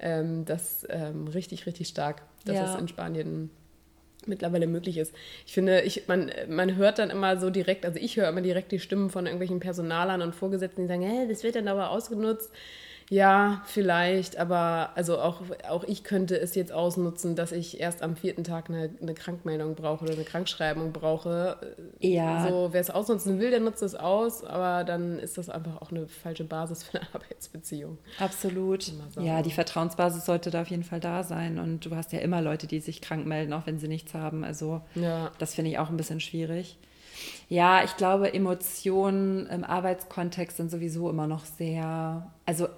ähm, 0.00 0.44
das 0.44 0.86
ähm, 0.88 1.28
richtig, 1.28 1.66
richtig 1.66 1.88
stark, 1.88 2.22
dass 2.44 2.56
ja. 2.56 2.74
es 2.74 2.80
in 2.80 2.88
Spanien 2.88 3.50
mittlerweile 4.26 4.66
möglich 4.66 4.98
ist. 4.98 5.14
Ich 5.46 5.52
finde, 5.52 5.82
ich, 5.82 6.08
man, 6.08 6.30
man 6.48 6.76
hört 6.76 6.98
dann 6.98 7.10
immer 7.10 7.36
so 7.38 7.50
direkt, 7.50 7.84
also 7.84 7.98
ich 8.00 8.16
höre 8.16 8.28
immer 8.28 8.40
direkt 8.40 8.72
die 8.72 8.80
Stimmen 8.80 9.10
von 9.10 9.26
irgendwelchen 9.26 9.60
Personalern 9.60 10.22
und 10.22 10.34
Vorgesetzten, 10.34 10.82
die 10.82 10.88
sagen, 10.88 11.02
hey, 11.02 11.28
das 11.28 11.42
wird 11.42 11.56
dann 11.56 11.68
aber 11.68 11.90
ausgenutzt. 11.90 12.50
Ja, 13.12 13.60
vielleicht, 13.66 14.38
aber 14.38 14.88
also 14.94 15.20
auch, 15.20 15.42
auch 15.68 15.84
ich 15.84 16.02
könnte 16.02 16.40
es 16.40 16.54
jetzt 16.54 16.72
ausnutzen, 16.72 17.36
dass 17.36 17.52
ich 17.52 17.78
erst 17.78 18.00
am 18.02 18.16
vierten 18.16 18.42
Tag 18.42 18.70
eine, 18.70 18.88
eine 19.02 19.12
Krankmeldung 19.12 19.74
brauche 19.74 20.06
oder 20.06 20.14
eine 20.14 20.24
Krankschreibung 20.24 20.94
brauche. 20.94 21.58
Ja. 22.00 22.48
So, 22.48 22.70
wer 22.72 22.80
es 22.80 22.88
ausnutzen 22.88 23.38
will, 23.38 23.50
der 23.50 23.60
nutzt 23.60 23.82
es 23.82 23.94
aus, 23.94 24.42
aber 24.44 24.84
dann 24.84 25.18
ist 25.18 25.36
das 25.36 25.50
einfach 25.50 25.82
auch 25.82 25.90
eine 25.90 26.08
falsche 26.08 26.44
Basis 26.44 26.84
für 26.84 27.00
eine 27.00 27.08
Arbeitsbeziehung. 27.12 27.98
Absolut. 28.18 28.90
Ja, 29.20 29.42
die 29.42 29.50
Vertrauensbasis 29.52 30.24
sollte 30.24 30.50
da 30.50 30.62
auf 30.62 30.68
jeden 30.68 30.84
Fall 30.84 31.00
da 31.00 31.22
sein. 31.22 31.58
Und 31.58 31.84
du 31.84 31.94
hast 31.94 32.14
ja 32.14 32.20
immer 32.20 32.40
Leute, 32.40 32.66
die 32.66 32.80
sich 32.80 33.02
krank 33.02 33.26
melden, 33.26 33.52
auch 33.52 33.66
wenn 33.66 33.78
sie 33.78 33.88
nichts 33.88 34.14
haben. 34.14 34.42
Also 34.42 34.80
ja. 34.94 35.30
das 35.38 35.54
finde 35.54 35.70
ich 35.70 35.78
auch 35.78 35.90
ein 35.90 35.98
bisschen 35.98 36.20
schwierig. 36.20 36.78
Ja, 37.50 37.84
ich 37.84 37.98
glaube, 37.98 38.32
Emotionen 38.32 39.46
im 39.48 39.64
Arbeitskontext 39.64 40.56
sind 40.56 40.70
sowieso 40.70 41.10
immer 41.10 41.26
noch 41.26 41.44
sehr, 41.44 42.30
also 42.46 42.68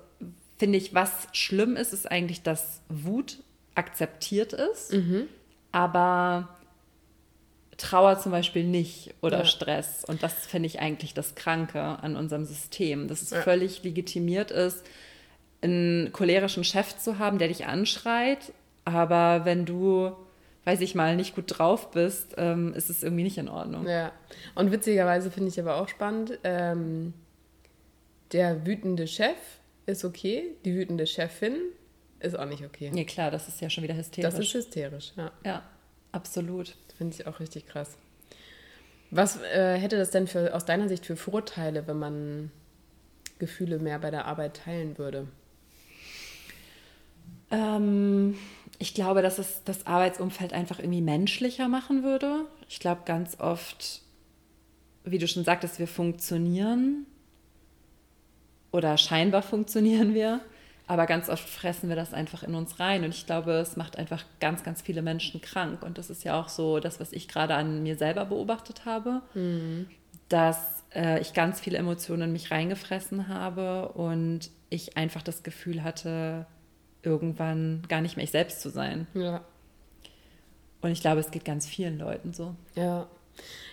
finde 0.64 0.78
ich, 0.78 0.94
was 0.94 1.28
schlimm 1.32 1.76
ist, 1.76 1.92
ist 1.92 2.10
eigentlich, 2.10 2.40
dass 2.40 2.80
Wut 2.88 3.36
akzeptiert 3.74 4.54
ist, 4.54 4.94
mhm. 4.94 5.26
aber 5.72 6.56
Trauer 7.76 8.18
zum 8.18 8.32
Beispiel 8.32 8.64
nicht 8.64 9.12
oder 9.20 9.40
ja. 9.40 9.44
Stress. 9.44 10.06
Und 10.06 10.22
das 10.22 10.32
finde 10.46 10.68
ich 10.68 10.80
eigentlich 10.80 11.12
das 11.12 11.34
Kranke 11.34 11.82
an 11.82 12.16
unserem 12.16 12.46
System, 12.46 13.08
dass 13.08 13.20
es 13.20 13.28
ja. 13.28 13.42
völlig 13.42 13.82
legitimiert 13.82 14.50
ist, 14.52 14.86
einen 15.60 16.12
cholerischen 16.12 16.64
Chef 16.64 16.96
zu 16.96 17.18
haben, 17.18 17.36
der 17.36 17.48
dich 17.48 17.66
anschreit, 17.66 18.54
aber 18.86 19.44
wenn 19.44 19.66
du, 19.66 20.12
weiß 20.64 20.80
ich 20.80 20.94
mal, 20.94 21.14
nicht 21.14 21.34
gut 21.34 21.58
drauf 21.58 21.90
bist, 21.90 22.36
ähm, 22.38 22.72
ist 22.72 22.88
es 22.88 23.02
irgendwie 23.02 23.24
nicht 23.24 23.36
in 23.36 23.50
Ordnung. 23.50 23.86
Ja, 23.86 24.12
und 24.54 24.72
witzigerweise 24.72 25.30
finde 25.30 25.50
ich 25.50 25.60
aber 25.60 25.76
auch 25.76 25.88
spannend, 25.88 26.38
ähm, 26.42 27.12
der 28.32 28.64
wütende 28.64 29.06
Chef 29.06 29.36
ist 29.86 30.04
okay, 30.04 30.56
die 30.64 30.74
wütende 30.74 31.06
Chefin 31.06 31.56
ist 32.20 32.38
auch 32.38 32.46
nicht 32.46 32.64
okay. 32.64 32.90
Nee, 32.92 33.04
klar, 33.04 33.30
das 33.30 33.48
ist 33.48 33.60
ja 33.60 33.68
schon 33.68 33.84
wieder 33.84 33.96
hysterisch. 33.96 34.30
Das 34.30 34.38
ist 34.38 34.54
hysterisch, 34.54 35.12
ja. 35.16 35.30
Ja, 35.44 35.62
absolut. 36.12 36.76
Finde 36.96 37.14
ich 37.14 37.26
auch 37.26 37.40
richtig 37.40 37.66
krass. 37.66 37.96
Was 39.10 39.40
äh, 39.42 39.76
hätte 39.76 39.96
das 39.96 40.10
denn 40.10 40.26
für, 40.26 40.54
aus 40.54 40.64
deiner 40.64 40.88
Sicht 40.88 41.06
für 41.06 41.16
Vorteile, 41.16 41.86
wenn 41.86 41.98
man 41.98 42.50
Gefühle 43.38 43.78
mehr 43.78 43.98
bei 43.98 44.10
der 44.10 44.24
Arbeit 44.26 44.56
teilen 44.56 44.96
würde? 44.96 45.28
Ähm, 47.50 48.36
ich 48.78 48.94
glaube, 48.94 49.22
dass 49.22 49.38
es 49.38 49.62
das 49.64 49.86
Arbeitsumfeld 49.86 50.52
einfach 50.52 50.78
irgendwie 50.78 51.02
menschlicher 51.02 51.68
machen 51.68 52.02
würde. 52.02 52.46
Ich 52.68 52.80
glaube, 52.80 53.02
ganz 53.04 53.38
oft, 53.38 54.02
wie 55.04 55.18
du 55.18 55.28
schon 55.28 55.44
sagtest, 55.44 55.78
wir 55.78 55.88
funktionieren 55.88 57.06
oder 58.74 58.98
scheinbar 58.98 59.42
funktionieren 59.42 60.14
wir, 60.14 60.40
aber 60.88 61.06
ganz 61.06 61.28
oft 61.28 61.48
fressen 61.48 61.88
wir 61.88 61.94
das 61.94 62.12
einfach 62.12 62.42
in 62.42 62.56
uns 62.56 62.80
rein. 62.80 63.04
Und 63.04 63.14
ich 63.14 63.24
glaube, 63.24 63.52
es 63.52 63.76
macht 63.76 63.96
einfach 63.96 64.24
ganz, 64.40 64.64
ganz 64.64 64.82
viele 64.82 65.00
Menschen 65.00 65.40
krank. 65.40 65.84
Und 65.84 65.96
das 65.96 66.10
ist 66.10 66.24
ja 66.24 66.38
auch 66.38 66.48
so 66.48 66.80
das, 66.80 66.98
was 66.98 67.12
ich 67.12 67.28
gerade 67.28 67.54
an 67.54 67.84
mir 67.84 67.96
selber 67.96 68.24
beobachtet 68.24 68.84
habe, 68.84 69.22
mhm. 69.34 69.86
dass 70.28 70.82
äh, 70.92 71.20
ich 71.20 71.34
ganz 71.34 71.60
viele 71.60 71.78
Emotionen 71.78 72.22
in 72.22 72.32
mich 72.32 72.50
reingefressen 72.50 73.28
habe 73.28 73.90
und 73.90 74.50
ich 74.70 74.96
einfach 74.96 75.22
das 75.22 75.44
Gefühl 75.44 75.84
hatte, 75.84 76.44
irgendwann 77.04 77.84
gar 77.88 78.00
nicht 78.00 78.16
mehr 78.16 78.24
ich 78.24 78.32
selbst 78.32 78.60
zu 78.60 78.70
sein. 78.70 79.06
Ja. 79.14 79.44
Und 80.80 80.90
ich 80.90 81.00
glaube, 81.00 81.20
es 81.20 81.30
geht 81.30 81.44
ganz 81.44 81.64
vielen 81.64 81.96
Leuten 81.96 82.32
so. 82.32 82.56
Ja. 82.74 83.06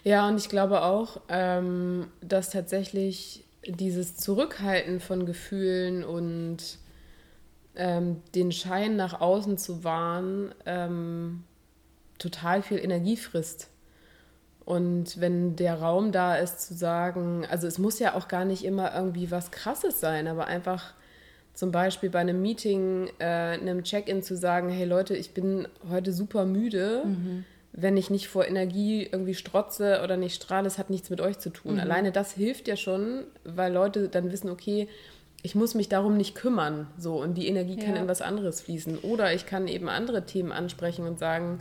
Ja, 0.03 0.27
und 0.27 0.37
ich 0.37 0.47
glaube 0.47 0.83
auch, 0.83 1.21
ähm, 1.27 2.07
dass 2.21 2.51
tatsächlich 2.51 3.45
dieses 3.65 4.17
Zurückhalten 4.17 4.99
von 4.99 5.25
Gefühlen 5.25 6.03
und 6.03 6.79
ähm, 7.75 8.21
den 8.35 8.51
Schein 8.51 8.95
nach 8.95 9.21
außen 9.21 9.57
zu 9.57 9.83
wahren, 9.83 10.53
ähm, 10.65 11.43
total 12.17 12.61
viel 12.61 12.77
Energie 12.79 13.17
frisst. 13.17 13.69
Und 14.65 15.19
wenn 15.19 15.55
der 15.55 15.75
Raum 15.81 16.11
da 16.11 16.35
ist, 16.35 16.61
zu 16.61 16.73
sagen, 16.73 17.45
also 17.49 17.67
es 17.67 17.77
muss 17.77 17.99
ja 17.99 18.13
auch 18.13 18.27
gar 18.27 18.45
nicht 18.45 18.63
immer 18.63 18.93
irgendwie 18.95 19.31
was 19.31 19.51
Krasses 19.51 19.99
sein, 19.99 20.27
aber 20.27 20.47
einfach 20.47 20.93
zum 21.53 21.71
Beispiel 21.71 22.09
bei 22.09 22.19
einem 22.19 22.41
Meeting, 22.41 23.09
äh, 23.19 23.25
einem 23.25 23.83
Check-in 23.83 24.23
zu 24.23 24.37
sagen, 24.37 24.69
hey 24.69 24.85
Leute, 24.85 25.15
ich 25.15 25.33
bin 25.33 25.67
heute 25.89 26.13
super 26.13 26.45
müde. 26.45 27.03
Mhm. 27.05 27.45
Wenn 27.73 27.95
ich 27.95 28.09
nicht 28.09 28.27
vor 28.27 28.45
Energie 28.45 29.07
irgendwie 29.09 29.33
strotze 29.33 30.01
oder 30.03 30.17
nicht 30.17 30.35
strahle, 30.35 30.67
es 30.67 30.77
hat 30.77 30.89
nichts 30.89 31.09
mit 31.09 31.21
euch 31.21 31.39
zu 31.39 31.49
tun. 31.51 31.75
Mhm. 31.75 31.79
Alleine 31.79 32.11
das 32.11 32.33
hilft 32.33 32.67
ja 32.67 32.75
schon, 32.75 33.23
weil 33.45 33.71
Leute 33.71 34.09
dann 34.09 34.31
wissen, 34.31 34.49
okay, 34.49 34.87
ich 35.43 35.55
muss 35.55 35.73
mich 35.73 35.89
darum 35.89 36.17
nicht 36.17 36.35
kümmern, 36.35 36.87
so 36.97 37.21
und 37.21 37.35
die 37.35 37.47
Energie 37.47 37.77
ja. 37.79 37.85
kann 37.85 37.95
in 37.95 38.07
was 38.07 38.21
anderes 38.21 38.61
fließen. 38.61 38.99
Oder 38.99 39.33
ich 39.33 39.45
kann 39.45 39.67
eben 39.67 39.89
andere 39.89 40.25
Themen 40.25 40.51
ansprechen 40.51 41.07
und 41.07 41.17
sagen, 41.17 41.59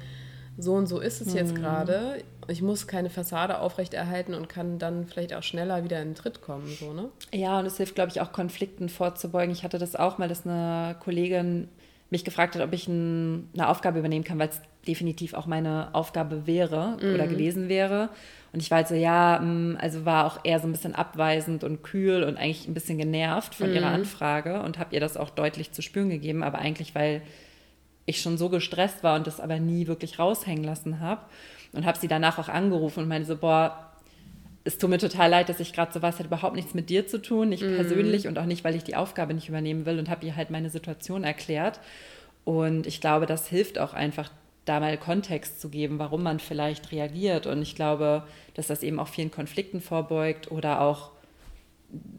so 0.58 0.74
und 0.74 0.86
so 0.86 0.98
ist 0.98 1.20
es 1.20 1.32
jetzt 1.32 1.52
mhm. 1.52 1.58
gerade. 1.58 2.24
Ich 2.48 2.60
muss 2.60 2.86
keine 2.86 3.10
Fassade 3.10 3.60
aufrechterhalten 3.60 4.34
und 4.34 4.48
kann 4.48 4.78
dann 4.78 5.06
vielleicht 5.06 5.32
auch 5.34 5.42
schneller 5.42 5.84
wieder 5.84 6.02
in 6.02 6.10
den 6.10 6.14
Tritt 6.14 6.42
kommen. 6.42 6.66
So, 6.78 6.92
ne? 6.92 7.08
Ja, 7.32 7.58
und 7.58 7.66
es 7.66 7.76
hilft, 7.76 7.94
glaube 7.94 8.10
ich, 8.10 8.20
auch 8.20 8.32
Konflikten 8.32 8.88
vorzubeugen. 8.88 9.52
Ich 9.52 9.62
hatte 9.62 9.78
das 9.78 9.96
auch 9.96 10.18
mal, 10.18 10.28
dass 10.28 10.46
eine 10.46 10.96
Kollegin 11.00 11.68
mich 12.10 12.24
gefragt 12.24 12.56
hat, 12.56 12.62
ob 12.62 12.72
ich 12.72 12.88
ein, 12.88 13.48
eine 13.54 13.68
Aufgabe 13.68 14.00
übernehmen 14.00 14.24
kann, 14.24 14.38
weil 14.38 14.48
es 14.48 14.60
definitiv 14.86 15.34
auch 15.34 15.46
meine 15.46 15.94
Aufgabe 15.94 16.46
wäre 16.46 16.96
mhm. 17.00 17.14
oder 17.14 17.26
gewesen 17.26 17.68
wäre. 17.68 18.08
Und 18.52 18.60
ich 18.62 18.70
war 18.70 18.78
halt 18.78 18.88
so, 18.88 18.94
ja, 18.94 19.38
mm, 19.38 19.76
also 19.80 20.04
war 20.04 20.26
auch 20.26 20.40
eher 20.44 20.58
so 20.58 20.66
ein 20.66 20.72
bisschen 20.72 20.94
abweisend 20.94 21.64
und 21.64 21.82
kühl 21.82 22.24
und 22.24 22.36
eigentlich 22.36 22.66
ein 22.66 22.74
bisschen 22.74 22.98
genervt 22.98 23.54
von 23.54 23.70
mhm. 23.70 23.76
ihrer 23.76 23.88
Anfrage 23.88 24.62
und 24.62 24.78
habe 24.78 24.94
ihr 24.94 25.00
das 25.00 25.16
auch 25.16 25.30
deutlich 25.30 25.72
zu 25.72 25.82
spüren 25.82 26.08
gegeben, 26.08 26.42
aber 26.42 26.58
eigentlich, 26.58 26.94
weil 26.94 27.22
ich 28.06 28.22
schon 28.22 28.38
so 28.38 28.48
gestresst 28.48 29.04
war 29.04 29.16
und 29.16 29.26
das 29.26 29.38
aber 29.40 29.58
nie 29.60 29.86
wirklich 29.86 30.18
raushängen 30.18 30.64
lassen 30.64 31.00
habe. 31.00 31.22
Und 31.72 31.86
habe 31.86 31.98
sie 31.98 32.08
danach 32.08 32.38
auch 32.38 32.48
angerufen 32.48 33.04
und 33.04 33.08
meinte 33.08 33.28
so, 33.28 33.36
boah, 33.36 33.90
es 34.64 34.78
tut 34.78 34.90
mir 34.90 34.98
total 34.98 35.30
leid, 35.30 35.48
dass 35.48 35.60
ich 35.60 35.72
gerade 35.72 35.92
so 35.92 36.02
was 36.02 36.18
hat 36.18 36.26
überhaupt 36.26 36.56
nichts 36.56 36.74
mit 36.74 36.90
dir 36.90 37.06
zu 37.06 37.22
tun, 37.22 37.48
nicht 37.48 37.62
mm. 37.62 37.76
persönlich 37.76 38.26
und 38.26 38.38
auch 38.38 38.44
nicht, 38.44 38.64
weil 38.64 38.74
ich 38.74 38.82
die 38.82 38.96
Aufgabe 38.96 39.34
nicht 39.34 39.48
übernehmen 39.48 39.86
will 39.86 40.00
und 40.00 40.10
habe 40.10 40.26
ihr 40.26 40.34
halt 40.34 40.50
meine 40.50 40.68
Situation 40.68 41.22
erklärt. 41.22 41.78
Und 42.44 42.86
ich 42.88 43.00
glaube, 43.00 43.26
das 43.26 43.46
hilft 43.46 43.78
auch 43.78 43.94
einfach, 43.94 44.30
da 44.64 44.80
mal 44.80 44.96
Kontext 44.98 45.60
zu 45.60 45.68
geben, 45.68 45.98
warum 45.98 46.22
man 46.22 46.38
vielleicht 46.38 46.92
reagiert. 46.92 47.46
Und 47.46 47.62
ich 47.62 47.74
glaube, 47.74 48.24
dass 48.54 48.66
das 48.66 48.82
eben 48.82 49.00
auch 49.00 49.08
vielen 49.08 49.30
Konflikten 49.30 49.80
vorbeugt 49.80 50.50
oder 50.50 50.80
auch 50.80 51.12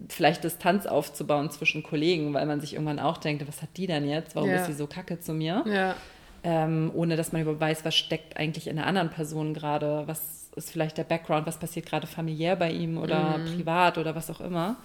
vielleicht 0.09 0.43
Distanz 0.43 0.85
aufzubauen 0.85 1.49
zwischen 1.49 1.83
Kollegen, 1.83 2.33
weil 2.33 2.45
man 2.45 2.59
sich 2.59 2.73
irgendwann 2.73 2.99
auch 2.99 3.17
denkt, 3.17 3.47
was 3.47 3.61
hat 3.61 3.69
die 3.77 3.87
denn 3.87 4.07
jetzt? 4.07 4.35
Warum 4.35 4.49
ja. 4.49 4.57
ist 4.57 4.65
sie 4.65 4.73
so 4.73 4.87
kacke 4.87 5.19
zu 5.19 5.33
mir? 5.33 5.63
Ja. 5.65 5.95
Ähm, 6.43 6.91
ohne 6.93 7.15
dass 7.15 7.31
man 7.31 7.41
überhaupt 7.41 7.61
weiß, 7.61 7.85
was 7.85 7.95
steckt 7.95 8.35
eigentlich 8.37 8.67
in 8.67 8.75
der 8.75 8.87
anderen 8.87 9.09
Person 9.09 9.53
gerade, 9.53 10.03
was 10.07 10.49
ist 10.55 10.71
vielleicht 10.71 10.97
der 10.97 11.03
Background, 11.03 11.47
was 11.47 11.57
passiert 11.57 11.85
gerade 11.85 12.07
familiär 12.07 12.55
bei 12.55 12.71
ihm 12.71 12.97
oder 12.97 13.37
mhm. 13.37 13.45
privat 13.45 13.97
oder 13.97 14.15
was 14.15 14.29
auch 14.29 14.41
immer. 14.41 14.75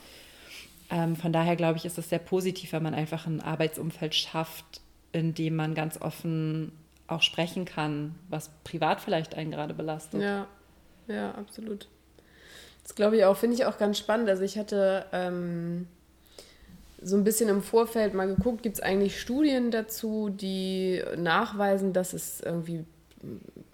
Ähm, 0.90 1.16
von 1.16 1.32
daher 1.32 1.56
glaube 1.56 1.78
ich, 1.78 1.84
ist 1.84 1.98
es 1.98 2.08
sehr 2.08 2.18
positiv, 2.18 2.72
wenn 2.72 2.82
man 2.82 2.94
einfach 2.94 3.26
ein 3.26 3.40
Arbeitsumfeld 3.40 4.14
schafft, 4.14 4.80
in 5.12 5.34
dem 5.34 5.56
man 5.56 5.74
ganz 5.74 6.00
offen 6.00 6.72
auch 7.08 7.22
sprechen 7.22 7.64
kann, 7.64 8.14
was 8.28 8.50
privat 8.64 9.00
vielleicht 9.00 9.34
einen 9.34 9.50
gerade 9.50 9.74
belastet. 9.74 10.22
Ja, 10.22 10.46
ja, 11.08 11.32
absolut. 11.32 11.88
Das 12.82 12.94
glaube 12.94 13.16
ich 13.16 13.24
auch, 13.24 13.36
finde 13.36 13.56
ich 13.56 13.64
auch 13.64 13.78
ganz 13.78 13.98
spannend. 13.98 14.28
Also 14.28 14.42
ich 14.42 14.58
hatte 14.58 15.06
ähm, 15.12 15.86
so 17.02 17.16
ein 17.16 17.24
bisschen 17.24 17.48
im 17.48 17.62
Vorfeld 17.62 18.14
mal 18.14 18.26
geguckt, 18.26 18.62
gibt 18.62 18.76
es 18.76 18.82
eigentlich 18.82 19.20
Studien 19.20 19.70
dazu, 19.70 20.28
die 20.30 21.02
nachweisen, 21.16 21.92
dass 21.92 22.12
es 22.12 22.40
irgendwie 22.40 22.84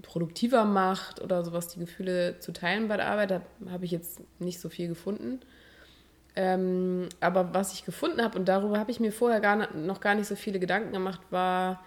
produktiver 0.03 0.65
macht 0.65 1.21
oder 1.21 1.45
sowas, 1.45 1.69
die 1.69 1.81
Gefühle 1.81 2.39
zu 2.41 2.53
teilen 2.53 2.89
bei 2.89 2.97
der 2.97 3.07
Arbeit. 3.07 3.31
Da 3.31 3.43
habe 3.71 3.85
ich 3.85 3.91
jetzt 3.91 4.21
nicht 4.39 4.61
so 4.61 4.69
viel 4.69 4.89
gefunden. 4.89 5.41
Ähm, 6.35 7.09
aber 7.21 7.53
was 7.53 7.75
ich 7.75 7.85
gefunden 7.85 8.23
habe, 8.23 8.39
und 8.39 8.47
darüber 8.49 8.79
habe 8.79 8.91
ich 8.91 9.01
mir 9.01 9.12
vorher 9.12 9.41
gar, 9.41 9.75
noch 9.75 10.01
gar 10.01 10.15
nicht 10.15 10.27
so 10.27 10.35
viele 10.35 10.59
Gedanken 10.59 10.93
gemacht, 10.93 11.21
war 11.31 11.85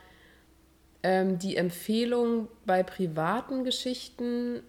ähm, 1.06 1.38
die 1.38 1.56
Empfehlung 1.56 2.48
bei 2.66 2.82
privaten 2.82 3.64
Geschichten 3.64 4.64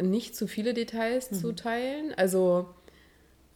nicht 0.00 0.36
zu 0.36 0.46
viele 0.46 0.74
Details 0.74 1.32
mhm. 1.32 1.36
zu 1.36 1.52
teilen. 1.56 2.14
Also 2.16 2.68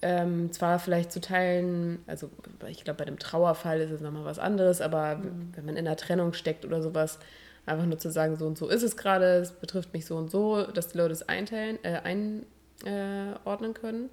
ähm, 0.03 0.51
zwar 0.51 0.81
vielleicht 0.81 1.13
zu 1.13 1.21
teilen, 1.21 2.01
also 2.09 2.29
ich 2.69 2.83
glaube, 2.83 2.99
bei 2.99 3.05
dem 3.05 3.21
Trauerfall 3.21 3.81
ist 3.81 3.93
es 3.93 4.01
nochmal 4.01 4.25
was 4.25 4.41
anderes, 4.41 4.81
aber 4.81 5.17
mhm. 5.17 5.53
wenn 5.55 5.67
man 5.67 5.77
in 5.77 5.87
einer 5.87 5.97
Trennung 5.97 6.33
steckt 6.33 6.65
oder 6.65 6.83
sowas, 6.83 7.21
einfach 7.65 7.87
nur 7.87 7.99
zu 7.99 8.11
sagen, 8.11 8.35
so 8.35 8.45
und 8.45 8.59
so 8.59 8.69
ist 8.69 8.83
es 8.83 8.97
gerade, 8.97 9.37
es 9.37 9.53
betrifft 9.53 9.93
mich 9.93 10.05
so 10.05 10.17
und 10.17 10.29
so, 10.29 10.65
dass 10.65 10.89
die 10.89 10.99
Leute 10.99 11.13
es 11.13 11.29
einteilen, 11.29 11.79
äh, 11.85 12.01
einordnen 12.85 13.73
können. 13.73 14.11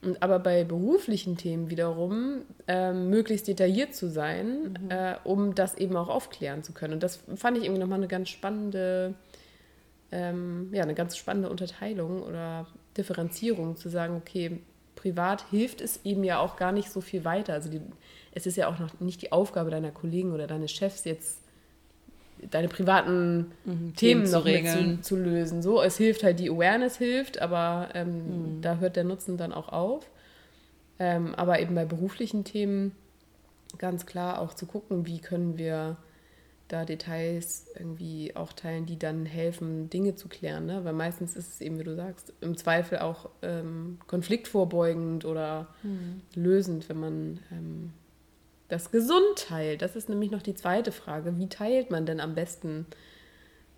Und 0.00 0.22
aber 0.22 0.38
bei 0.38 0.64
beruflichen 0.64 1.36
Themen 1.36 1.70
wiederum 1.70 2.42
ähm, 2.68 3.10
möglichst 3.10 3.48
detailliert 3.48 3.94
zu 3.94 4.08
sein, 4.08 4.78
mhm. 4.80 4.90
äh, 4.90 5.16
um 5.24 5.54
das 5.54 5.76
eben 5.76 5.96
auch 5.96 6.08
aufklären 6.08 6.62
zu 6.62 6.72
können. 6.72 6.94
Und 6.94 7.02
das 7.02 7.20
fand 7.34 7.58
ich 7.58 7.64
irgendwie 7.64 7.80
nochmal 7.80 7.98
eine 7.98 8.08
ganz 8.08 8.28
spannende 8.28 9.14
ähm, 10.10 10.68
ja, 10.72 10.82
eine 10.82 10.94
ganz 10.94 11.16
spannende 11.16 11.50
Unterteilung 11.50 12.22
oder 12.22 12.66
Differenzierung, 12.96 13.76
zu 13.76 13.88
sagen, 13.88 14.16
okay, 14.16 14.60
privat 14.94 15.48
hilft 15.50 15.80
es 15.80 16.00
ihm 16.02 16.24
ja 16.24 16.38
auch 16.38 16.56
gar 16.56 16.72
nicht 16.72 16.90
so 16.90 17.00
viel 17.00 17.24
weiter. 17.24 17.52
Also 17.52 17.70
die, 17.70 17.80
es 18.32 18.46
ist 18.46 18.56
ja 18.56 18.68
auch 18.68 18.78
noch 18.78 18.98
nicht 19.00 19.22
die 19.22 19.32
Aufgabe 19.32 19.70
deiner 19.70 19.90
Kollegen 19.90 20.32
oder 20.32 20.46
deines 20.46 20.72
Chefs 20.72 21.04
jetzt 21.04 21.42
deine 22.50 22.68
privaten 22.68 23.52
mhm, 23.64 23.94
Themen, 23.94 24.24
Themen 24.24 24.30
noch 24.30 24.44
zu, 24.44 25.00
zu, 25.00 25.16
lösen. 25.16 25.62
So, 25.62 25.82
es 25.82 25.96
hilft 25.96 26.22
halt, 26.22 26.38
die 26.38 26.50
Awareness 26.50 26.96
hilft, 26.96 27.40
aber 27.40 27.88
ähm, 27.94 28.56
mhm. 28.56 28.62
da 28.62 28.76
hört 28.76 28.96
der 28.96 29.04
Nutzen 29.04 29.36
dann 29.36 29.52
auch 29.52 29.68
auf. 29.68 30.10
Ähm, 30.98 31.34
aber 31.34 31.60
eben 31.60 31.74
bei 31.74 31.84
beruflichen 31.84 32.44
Themen 32.44 32.92
ganz 33.78 34.06
klar 34.06 34.40
auch 34.40 34.54
zu 34.54 34.66
gucken, 34.66 35.06
wie 35.06 35.20
können 35.20 35.58
wir 35.58 35.96
da 36.68 36.84
Details 36.84 37.66
irgendwie 37.78 38.36
auch 38.36 38.52
teilen, 38.52 38.84
die 38.84 38.98
dann 38.98 39.24
helfen, 39.24 39.88
Dinge 39.88 40.16
zu 40.16 40.28
klären. 40.28 40.66
Ne? 40.66 40.84
Weil 40.84 40.92
meistens 40.92 41.34
ist 41.34 41.54
es 41.54 41.60
eben, 41.60 41.78
wie 41.78 41.84
du 41.84 41.96
sagst, 41.96 42.32
im 42.40 42.56
Zweifel 42.56 42.98
auch 42.98 43.30
ähm, 43.42 43.98
konfliktvorbeugend 44.06 45.24
oder 45.24 45.68
mhm. 45.82 46.20
lösend, 46.34 46.88
wenn 46.88 47.00
man 47.00 47.38
ähm, 47.50 47.92
das 48.68 48.90
gesund 48.90 49.36
teilt. 49.36 49.82
Das 49.82 49.96
ist 49.96 50.08
nämlich 50.08 50.30
noch 50.30 50.42
die 50.42 50.54
zweite 50.54 50.92
Frage. 50.92 51.38
Wie 51.38 51.48
teilt 51.48 51.90
man 51.90 52.06
denn 52.06 52.20
am 52.20 52.34
besten 52.34 52.86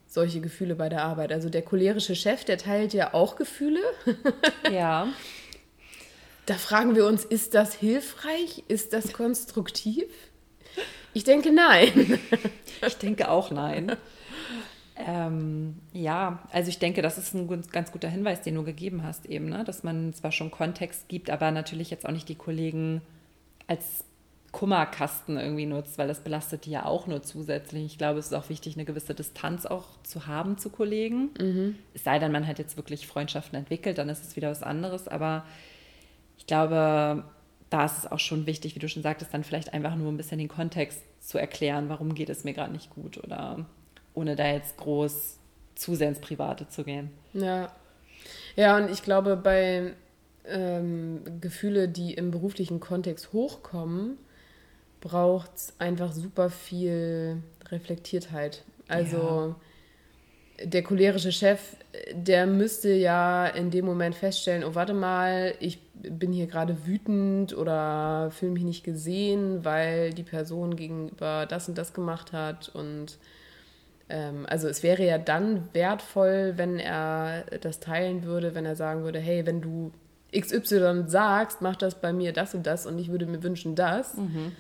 solche 0.07 0.41
Gefühle 0.41 0.75
bei 0.75 0.89
der 0.89 1.05
Arbeit? 1.05 1.33
Also 1.33 1.49
der 1.49 1.63
cholerische 1.63 2.17
Chef, 2.17 2.45
der 2.45 2.59
teilt 2.59 2.93
ja 2.93 3.15
auch 3.15 3.37
Gefühle. 3.37 3.81
ja. 4.71 5.09
Da 6.47 6.55
fragen 6.55 6.97
wir 6.97 7.07
uns, 7.07 7.25
ist 7.25 7.55
das 7.55 7.75
hilfreich? 7.75 8.65
Ist 8.67 8.93
das 8.93 9.13
konstruktiv? 9.13 10.07
Ich 11.15 11.25
denke 11.25 11.53
nein. 11.53 12.19
Ich 12.87 12.97
denke 12.97 13.31
auch 13.31 13.51
nein. 13.51 13.95
Ähm, 14.97 15.77
ja, 15.93 16.49
also 16.51 16.71
ich 16.71 16.79
denke, 16.79 17.03
das 17.03 17.19
ist 17.19 17.35
ein 17.35 17.47
ganz 17.71 17.93
guter 17.93 18.09
Hinweis, 18.09 18.41
den 18.41 18.55
du 18.55 18.65
gegeben 18.65 19.03
hast, 19.03 19.27
eben, 19.27 19.51
ne? 19.51 19.65
dass 19.65 19.83
man 19.83 20.15
zwar 20.15 20.33
schon 20.33 20.51
Kontext 20.51 21.09
gibt, 21.09 21.29
aber 21.29 21.51
natürlich 21.51 21.91
jetzt 21.91 22.07
auch 22.07 22.11
nicht 22.11 22.31
die 22.31 22.37
Kollegen 22.37 23.03
als 23.67 24.05
Kummerkasten 24.53 25.39
irgendwie 25.39 25.67
nutzt, 25.67 25.97
weil 25.97 26.09
das 26.09 26.21
belastet 26.21 26.65
die 26.65 26.71
ja 26.71 26.85
auch 26.85 27.07
nur 27.07 27.23
zusätzlich. 27.23 27.85
Ich 27.85 27.99
glaube, 27.99 28.19
es 28.19 28.27
ist 28.27 28.35
auch 28.35 28.49
wichtig, 28.49 28.75
eine 28.75 28.85
gewisse 28.85 29.15
Distanz 29.15 29.65
auch 29.65 29.87
zu 30.03 30.27
haben 30.27 30.59
zu 30.59 30.71
Kollegen. 30.71 31.31
Mhm. 31.39 31.77
Es 31.95 32.05
sei 32.05 32.19
denn, 32.19 32.33
man 32.33 32.47
hat 32.47 32.59
jetzt 32.59 32.77
wirklich 32.77 33.07
Freundschaften 33.07 33.59
entwickelt, 33.59 33.99
dann 33.99 34.09
ist 34.09 34.25
es 34.25 34.37
wieder 34.37 34.51
was 34.51 34.63
anderes. 34.63 35.07
Aber 35.07 35.45
ich 36.37 36.47
glaube, 36.47 37.25
da 37.71 37.85
ist 37.85 37.99
es 37.99 38.11
auch 38.11 38.19
schon 38.19 38.47
wichtig, 38.47 38.75
wie 38.75 38.81
du 38.81 38.89
schon 38.89 39.05
sagtest, 39.05 39.33
dann 39.33 39.45
vielleicht 39.45 39.73
einfach 39.73 39.95
nur 39.95 40.11
ein 40.11 40.17
bisschen 40.17 40.39
den 40.39 40.49
Kontext 40.49 41.01
zu 41.21 41.39
erklären, 41.39 41.89
warum 41.89 42.15
geht 42.15 42.29
es 42.29 42.43
mir 42.43 42.53
gerade 42.53 42.73
nicht 42.73 42.91
gut 42.91 43.23
oder 43.23 43.65
ohne 44.15 44.35
da 44.35 44.47
jetzt 44.49 44.77
groß 44.79 45.39
zu 45.77 45.95
sehr 45.95 46.09
ins 46.09 46.21
Private 46.21 46.69
zu 46.69 46.83
gehen. 46.83 47.11
Ja. 47.33 47.73
Ja, 48.57 48.77
und 48.77 48.91
ich 48.91 49.03
glaube, 49.03 49.37
bei 49.37 49.95
ähm, 50.45 51.23
Gefühle, 51.41 51.89
die 51.89 52.15
im 52.15 52.31
beruflichen 52.31 52.81
Kontext 52.81 53.33
hochkommen, 53.33 54.19
braucht 55.01 55.57
es 55.57 55.73
einfach 55.79 56.13
super 56.13 56.51
viel 56.51 57.43
Reflektiertheit. 57.71 58.65
Also 58.89 59.55
ja. 60.59 60.67
der 60.67 60.83
cholerische 60.83 61.33
Chef, 61.33 61.61
der 62.13 62.47
müsste 62.47 62.93
ja 62.93 63.47
in 63.47 63.71
dem 63.71 63.85
Moment 63.85 64.15
feststellen, 64.15 64.65
oh 64.65 64.75
warte 64.75 64.95
mal, 64.95 65.55
ich 65.61 65.81
bin 65.95 66.33
hier 66.33 66.47
gerade 66.47 66.87
wütend 66.87 67.57
oder 67.57 68.31
fühle 68.33 68.53
mich 68.53 68.65
nicht 68.65 68.85
gesehen, 68.85 69.65
weil 69.65 70.13
die 70.13 70.23
Person 70.23 70.77
gegenüber 70.77 71.47
das 71.47 71.69
und 71.69 71.79
das 71.79 71.93
gemacht 71.93 72.33
hat 72.33 72.69
und 72.71 73.19
ähm, 74.09 74.45
also 74.49 74.69
es 74.69 74.83
wäre 74.83 75.05
ja 75.05 75.19
dann 75.19 75.69
wertvoll, 75.73 76.55
wenn 76.57 76.79
er 76.79 77.45
das 77.61 77.81
teilen 77.81 78.25
würde, 78.25 78.55
wenn 78.55 78.67
er 78.67 78.77
sagen 78.77 79.05
würde, 79.05 79.21
hey, 79.21 79.47
wenn 79.47 79.61
du 79.61 79.93
XY 80.37 81.05
sagst, 81.07 81.63
mach 81.63 81.77
das 81.77 82.01
bei 82.01 82.13
mir 82.13 82.33
das 82.33 82.55
und 82.55 82.67
das 82.67 82.87
und 82.87 82.99
ich 82.99 83.11
würde 83.11 83.27
mir 83.27 83.43
wünschen 83.43 83.75
das. 83.75 84.17
Mhm. 84.17 84.53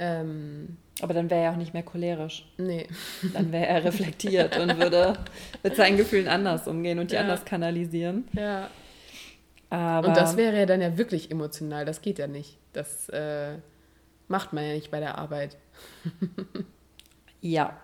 Ähm, 0.00 0.78
aber 1.00 1.14
dann 1.14 1.30
wäre 1.30 1.44
er 1.44 1.52
auch 1.52 1.56
nicht 1.56 1.72
mehr 1.72 1.84
cholerisch. 1.84 2.44
Nee. 2.58 2.88
Dann 3.32 3.52
wäre 3.52 3.66
er 3.66 3.84
reflektiert 3.84 4.58
und 4.58 4.76
würde 4.78 5.14
mit 5.62 5.76
seinen 5.76 5.96
Gefühlen 5.96 6.26
anders 6.26 6.66
umgehen 6.66 6.98
und 6.98 7.12
die 7.12 7.14
ja. 7.14 7.20
anders 7.20 7.44
kanalisieren. 7.44 8.26
Ja. 8.32 8.68
Aber 9.70 10.08
und 10.08 10.16
das 10.16 10.36
wäre 10.36 10.58
ja 10.58 10.66
dann 10.66 10.80
ja 10.80 10.98
wirklich 10.98 11.30
emotional. 11.30 11.84
Das 11.84 12.02
geht 12.02 12.18
ja 12.18 12.26
nicht. 12.26 12.58
Das 12.72 13.08
äh, 13.10 13.54
macht 14.26 14.52
man 14.52 14.64
ja 14.64 14.74
nicht 14.74 14.90
bei 14.90 14.98
der 14.98 15.16
Arbeit. 15.16 15.56
ja, 17.40 17.78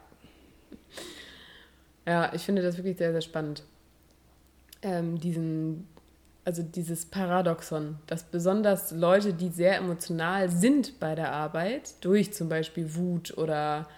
ja, 2.06 2.32
ich 2.32 2.42
finde 2.42 2.62
das 2.62 2.76
wirklich 2.76 2.96
sehr, 2.96 3.12
sehr 3.12 3.20
spannend. 3.20 3.64
Ähm, 4.82 5.18
diesen, 5.18 5.88
also 6.46 6.62
dieses 6.62 7.06
Paradoxon, 7.06 7.98
dass 8.06 8.22
besonders 8.22 8.92
Leute, 8.92 9.34
die 9.34 9.48
sehr 9.48 9.78
emotional 9.78 10.48
sind 10.48 11.00
bei 11.00 11.16
der 11.16 11.32
Arbeit, 11.32 11.94
durch 12.02 12.32
zum 12.32 12.48
Beispiel 12.48 12.94
Wut 12.94 13.36
oder 13.36 13.88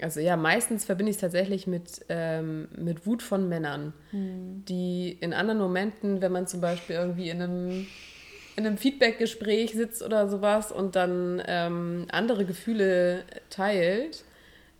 also 0.00 0.20
ja, 0.20 0.36
meistens 0.36 0.84
verbinde 0.84 1.10
ich 1.10 1.16
es 1.16 1.20
tatsächlich 1.20 1.66
mit, 1.66 2.04
ähm, 2.08 2.68
mit 2.76 3.06
Wut 3.06 3.22
von 3.22 3.48
Männern, 3.48 3.92
mhm. 4.10 4.64
die 4.68 5.16
in 5.20 5.32
anderen 5.32 5.60
Momenten, 5.60 6.20
wenn 6.20 6.32
man 6.32 6.48
zum 6.48 6.60
Beispiel 6.60 6.96
irgendwie 6.96 7.30
in 7.30 7.42
einem, 7.42 7.86
in 8.56 8.66
einem 8.66 8.76
Feedback-Gespräch 8.76 9.72
sitzt 9.72 10.02
oder 10.02 10.28
sowas 10.28 10.72
und 10.72 10.96
dann 10.96 11.40
ähm, 11.46 12.06
andere 12.10 12.44
Gefühle 12.44 13.24
teilt, 13.50 14.24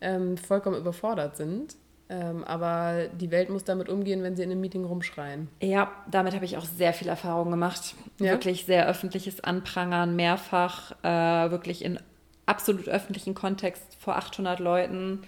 ähm, 0.01 0.37
vollkommen 0.37 0.77
überfordert 0.77 1.37
sind. 1.37 1.75
Ähm, 2.11 2.43
aber 2.43 3.07
die 3.19 3.29
Welt 3.29 3.49
muss 3.49 3.63
damit 3.63 3.87
umgehen, 3.87 4.23
wenn 4.23 4.35
sie 4.35 4.41
in 4.41 4.51
einem 4.51 4.61
Meeting 4.61 4.83
rumschreien. 4.83 5.47
Ja, 5.61 5.91
damit 6.09 6.33
habe 6.33 6.45
ich 6.45 6.57
auch 6.57 6.65
sehr 6.65 6.91
viel 6.93 7.07
Erfahrung 7.07 7.51
gemacht. 7.51 7.93
Ja? 8.19 8.31
Wirklich 8.31 8.65
sehr 8.65 8.87
öffentliches 8.87 9.43
Anprangern, 9.43 10.15
mehrfach, 10.15 10.91
äh, 11.03 11.51
wirklich 11.51 11.85
in 11.85 11.99
absolut 12.47 12.89
öffentlichen 12.89 13.35
Kontext 13.35 13.95
vor 13.99 14.15
800 14.15 14.59
Leuten. 14.59 15.21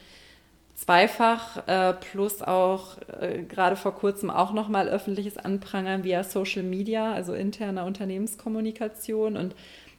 Zweifach 0.73 1.67
äh, 1.67 1.93
plus 1.93 2.41
auch 2.41 2.97
äh, 3.19 3.43
gerade 3.43 3.75
vor 3.75 3.93
kurzem 3.93 4.31
auch 4.31 4.51
nochmal 4.51 4.89
öffentliches 4.89 5.37
Anprangern 5.37 6.03
via 6.03 6.23
Social 6.23 6.63
Media, 6.63 7.13
also 7.13 7.35
interner 7.35 7.85
Unternehmenskommunikation. 7.85 9.37
Und 9.37 9.53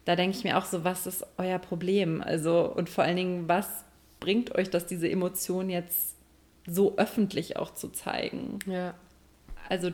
da 0.04 0.16
denke 0.16 0.36
ich 0.36 0.42
mir 0.42 0.58
auch 0.58 0.64
so, 0.64 0.82
was 0.82 1.06
ist 1.06 1.24
euer 1.38 1.60
Problem? 1.60 2.20
Also 2.20 2.64
und 2.74 2.90
vor 2.90 3.04
allen 3.04 3.16
Dingen, 3.16 3.48
was 3.48 3.84
bringt 4.18 4.56
euch 4.56 4.70
das, 4.70 4.86
diese 4.86 5.08
Emotion 5.08 5.70
jetzt 5.70 6.16
so 6.66 6.96
öffentlich 6.96 7.56
auch 7.56 7.74
zu 7.74 7.88
zeigen. 7.88 8.58
Ja. 8.66 8.94
Also 9.68 9.90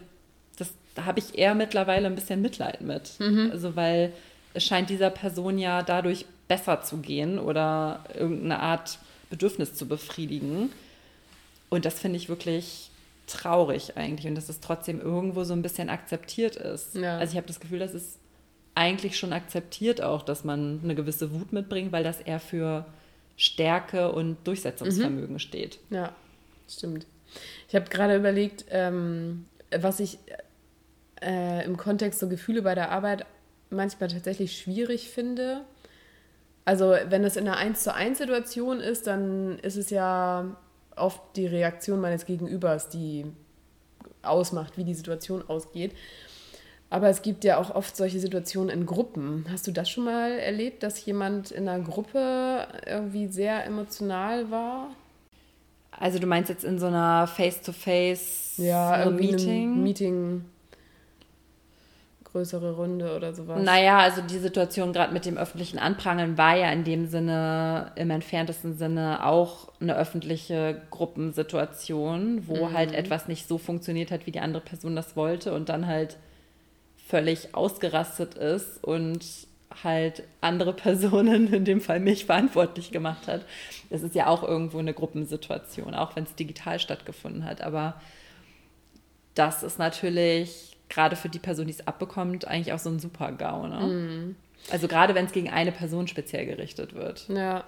das, 0.56 0.72
da 0.94 1.04
habe 1.04 1.18
ich 1.18 1.38
eher 1.38 1.54
mittlerweile 1.54 2.06
ein 2.06 2.14
bisschen 2.14 2.42
Mitleid 2.42 2.80
mit. 2.80 3.18
Mhm. 3.18 3.50
Also 3.52 3.76
weil 3.76 4.12
es 4.54 4.64
scheint 4.64 4.90
dieser 4.90 5.10
Person 5.10 5.58
ja 5.58 5.82
dadurch 5.82 6.26
besser 6.48 6.82
zu 6.82 6.98
gehen 6.98 7.38
oder 7.38 8.04
irgendeine 8.14 8.60
Art 8.60 8.98
Bedürfnis 9.30 9.74
zu 9.74 9.86
befriedigen. 9.86 10.70
Und 11.68 11.84
das 11.84 11.98
finde 12.00 12.16
ich 12.16 12.28
wirklich 12.28 12.90
traurig 13.26 13.96
eigentlich 13.96 14.26
und 14.26 14.34
dass 14.34 14.48
es 14.48 14.60
trotzdem 14.60 15.00
irgendwo 15.00 15.44
so 15.44 15.52
ein 15.52 15.60
bisschen 15.60 15.90
akzeptiert 15.90 16.56
ist. 16.56 16.94
Ja. 16.94 17.18
Also 17.18 17.32
ich 17.32 17.36
habe 17.36 17.46
das 17.46 17.60
Gefühl, 17.60 17.78
dass 17.78 17.92
es 17.92 18.18
eigentlich 18.74 19.18
schon 19.18 19.32
akzeptiert 19.32 20.00
auch, 20.02 20.22
dass 20.22 20.44
man 20.44 20.80
eine 20.82 20.94
gewisse 20.94 21.32
Wut 21.32 21.52
mitbringt, 21.52 21.92
weil 21.92 22.04
das 22.04 22.20
eher 22.20 22.40
für 22.40 22.86
Stärke 23.36 24.12
und 24.12 24.38
Durchsetzungsvermögen 24.46 25.34
mhm. 25.34 25.38
steht. 25.40 25.78
Ja, 25.90 26.14
Stimmt. 26.68 27.06
Ich 27.68 27.74
habe 27.74 27.88
gerade 27.90 28.16
überlegt, 28.16 28.66
ähm, 28.70 29.46
was 29.76 30.00
ich 30.00 30.18
äh, 31.20 31.64
im 31.64 31.76
Kontext 31.76 32.20
so 32.20 32.28
Gefühle 32.28 32.62
bei 32.62 32.74
der 32.74 32.90
Arbeit 32.90 33.26
manchmal 33.70 34.08
tatsächlich 34.08 34.58
schwierig 34.58 35.10
finde. 35.10 35.64
Also 36.64 36.94
wenn 37.08 37.24
es 37.24 37.36
in 37.36 37.48
einer 37.48 37.56
1 37.56 37.82
zu 37.82 37.94
1 37.94 38.18
Situation 38.18 38.80
ist, 38.80 39.06
dann 39.06 39.58
ist 39.60 39.76
es 39.76 39.90
ja 39.90 40.56
oft 40.96 41.20
die 41.36 41.46
Reaktion 41.46 42.00
meines 42.00 42.26
Gegenübers, 42.26 42.88
die 42.88 43.26
ausmacht, 44.22 44.76
wie 44.76 44.84
die 44.84 44.94
Situation 44.94 45.42
ausgeht. 45.48 45.94
Aber 46.90 47.08
es 47.08 47.20
gibt 47.22 47.44
ja 47.44 47.58
auch 47.58 47.74
oft 47.74 47.96
solche 47.96 48.18
Situationen 48.18 48.70
in 48.70 48.86
Gruppen. 48.86 49.44
Hast 49.50 49.66
du 49.66 49.72
das 49.72 49.90
schon 49.90 50.04
mal 50.04 50.32
erlebt, 50.32 50.82
dass 50.82 51.04
jemand 51.04 51.50
in 51.50 51.68
einer 51.68 51.84
Gruppe 51.84 52.66
irgendwie 52.86 53.28
sehr 53.28 53.64
emotional 53.64 54.50
war? 54.50 54.90
Also 56.00 56.18
du 56.18 56.26
meinst 56.26 56.48
jetzt 56.48 56.64
in 56.64 56.78
so 56.78 56.86
einer 56.86 57.26
Face-to-Face 57.26 58.54
ja, 58.58 59.04
so 59.04 59.10
Meeting? 59.10 59.82
Meeting, 59.82 60.44
größere 62.24 62.76
Runde 62.76 63.16
oder 63.16 63.34
sowas. 63.34 63.62
Naja, 63.62 63.98
also 63.98 64.22
die 64.22 64.38
Situation 64.38 64.92
gerade 64.92 65.12
mit 65.12 65.24
dem 65.24 65.36
öffentlichen 65.36 65.78
Anprangern 65.78 66.38
war 66.38 66.56
ja 66.56 66.70
in 66.70 66.84
dem 66.84 67.06
Sinne, 67.06 67.92
im 67.96 68.10
entferntesten 68.10 68.76
Sinne 68.76 69.24
auch 69.26 69.72
eine 69.80 69.96
öffentliche 69.96 70.82
Gruppensituation, 70.90 72.46
wo 72.46 72.66
mhm. 72.66 72.72
halt 72.74 72.92
etwas 72.92 73.26
nicht 73.26 73.48
so 73.48 73.58
funktioniert 73.58 74.10
hat, 74.10 74.26
wie 74.26 74.32
die 74.32 74.40
andere 74.40 74.62
Person 74.62 74.94
das 74.94 75.16
wollte 75.16 75.52
und 75.52 75.68
dann 75.68 75.86
halt 75.86 76.16
völlig 76.96 77.54
ausgerastet 77.54 78.34
ist 78.34 78.84
und 78.84 79.24
halt 79.84 80.22
andere 80.40 80.72
Personen, 80.72 81.52
in 81.52 81.64
dem 81.64 81.80
Fall 81.80 82.00
mich, 82.00 82.26
verantwortlich 82.26 82.90
gemacht 82.90 83.28
hat. 83.28 83.44
Das 83.90 84.02
ist 84.02 84.14
ja 84.14 84.26
auch 84.26 84.42
irgendwo 84.42 84.78
eine 84.78 84.94
Gruppensituation, 84.94 85.94
auch 85.94 86.16
wenn 86.16 86.24
es 86.24 86.34
digital 86.34 86.78
stattgefunden 86.78 87.44
hat. 87.44 87.60
Aber 87.60 88.00
das 89.34 89.62
ist 89.62 89.78
natürlich 89.78 90.76
gerade 90.88 91.16
für 91.16 91.28
die 91.28 91.38
Person, 91.38 91.66
die 91.66 91.72
es 91.72 91.86
abbekommt, 91.86 92.46
eigentlich 92.46 92.72
auch 92.72 92.78
so 92.78 92.90
ein 92.90 92.98
Super-GAU. 92.98 93.66
Ne? 93.66 93.80
Mm. 93.86 94.36
Also 94.70 94.88
gerade 94.88 95.14
wenn 95.14 95.26
es 95.26 95.32
gegen 95.32 95.50
eine 95.50 95.72
Person 95.72 96.08
speziell 96.08 96.46
gerichtet 96.46 96.94
wird. 96.94 97.28
Ja. 97.28 97.64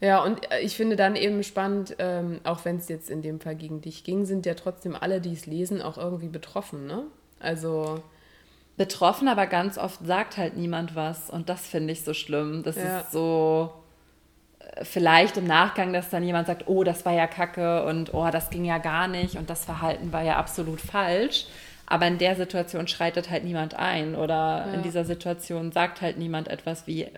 Ja, 0.00 0.22
und 0.22 0.40
ich 0.62 0.76
finde 0.76 0.96
dann 0.96 1.16
eben 1.16 1.42
spannend, 1.42 1.96
ähm, 1.98 2.40
auch 2.44 2.64
wenn 2.64 2.76
es 2.76 2.88
jetzt 2.88 3.08
in 3.08 3.22
dem 3.22 3.40
Fall 3.40 3.54
gegen 3.54 3.80
dich 3.80 4.04
ging, 4.04 4.26
sind 4.26 4.44
ja 4.44 4.54
trotzdem 4.54 4.96
alle, 4.96 5.20
die 5.20 5.32
es 5.32 5.46
lesen, 5.46 5.80
auch 5.80 5.96
irgendwie 5.96 6.28
betroffen, 6.28 6.86
ne? 6.86 7.04
Also 7.38 8.02
betroffen, 8.76 9.28
aber 9.28 9.46
ganz 9.46 9.78
oft 9.78 10.04
sagt 10.04 10.36
halt 10.36 10.56
niemand 10.56 10.94
was. 10.96 11.30
Und 11.30 11.48
das 11.48 11.66
finde 11.66 11.92
ich 11.92 12.02
so 12.02 12.14
schlimm. 12.14 12.62
Das 12.62 12.76
ja. 12.76 13.00
ist 13.00 13.12
so, 13.12 13.72
äh, 14.58 14.84
vielleicht 14.84 15.36
im 15.36 15.46
Nachgang, 15.46 15.92
dass 15.92 16.10
dann 16.10 16.24
jemand 16.24 16.46
sagt, 16.46 16.66
oh, 16.66 16.82
das 16.84 17.04
war 17.04 17.12
ja 17.12 17.26
kacke 17.26 17.84
und 17.84 18.14
oh, 18.14 18.28
das 18.30 18.50
ging 18.50 18.64
ja 18.64 18.78
gar 18.78 19.08
nicht 19.08 19.36
und 19.36 19.50
das 19.50 19.64
Verhalten 19.64 20.12
war 20.12 20.22
ja 20.22 20.36
absolut 20.36 20.80
falsch. 20.80 21.46
Aber 21.86 22.06
in 22.06 22.18
der 22.18 22.34
Situation 22.34 22.88
schreitet 22.88 23.30
halt 23.30 23.44
niemand 23.44 23.74
ein 23.74 24.16
oder 24.16 24.64
ja. 24.66 24.74
in 24.74 24.82
dieser 24.82 25.04
Situation 25.04 25.70
sagt 25.70 26.00
halt 26.00 26.18
niemand 26.18 26.48
etwas 26.48 26.86
wie, 26.86 27.08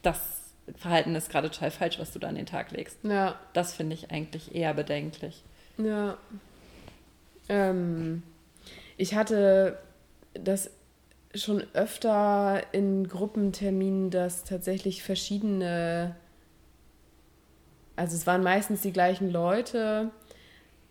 das 0.00 0.40
Verhalten 0.78 1.14
ist 1.14 1.30
gerade 1.30 1.50
total 1.50 1.70
falsch, 1.70 1.98
was 1.98 2.12
du 2.12 2.18
da 2.18 2.28
an 2.28 2.36
den 2.36 2.46
Tag 2.46 2.70
legst. 2.70 2.98
Ja. 3.02 3.34
Das 3.52 3.74
finde 3.74 3.94
ich 3.94 4.10
eigentlich 4.10 4.54
eher 4.54 4.72
bedenklich. 4.74 5.42
Ja. 5.76 6.16
Ähm, 7.48 8.22
ich 8.96 9.14
hatte 9.14 9.78
das 10.34 10.70
schon 11.34 11.64
öfter 11.72 12.62
in 12.72 13.08
Gruppenterminen, 13.08 14.10
dass 14.10 14.44
tatsächlich 14.44 15.02
verschiedene, 15.02 16.14
also 17.96 18.16
es 18.16 18.26
waren 18.26 18.42
meistens 18.42 18.82
die 18.82 18.92
gleichen 18.92 19.30
Leute, 19.30 20.10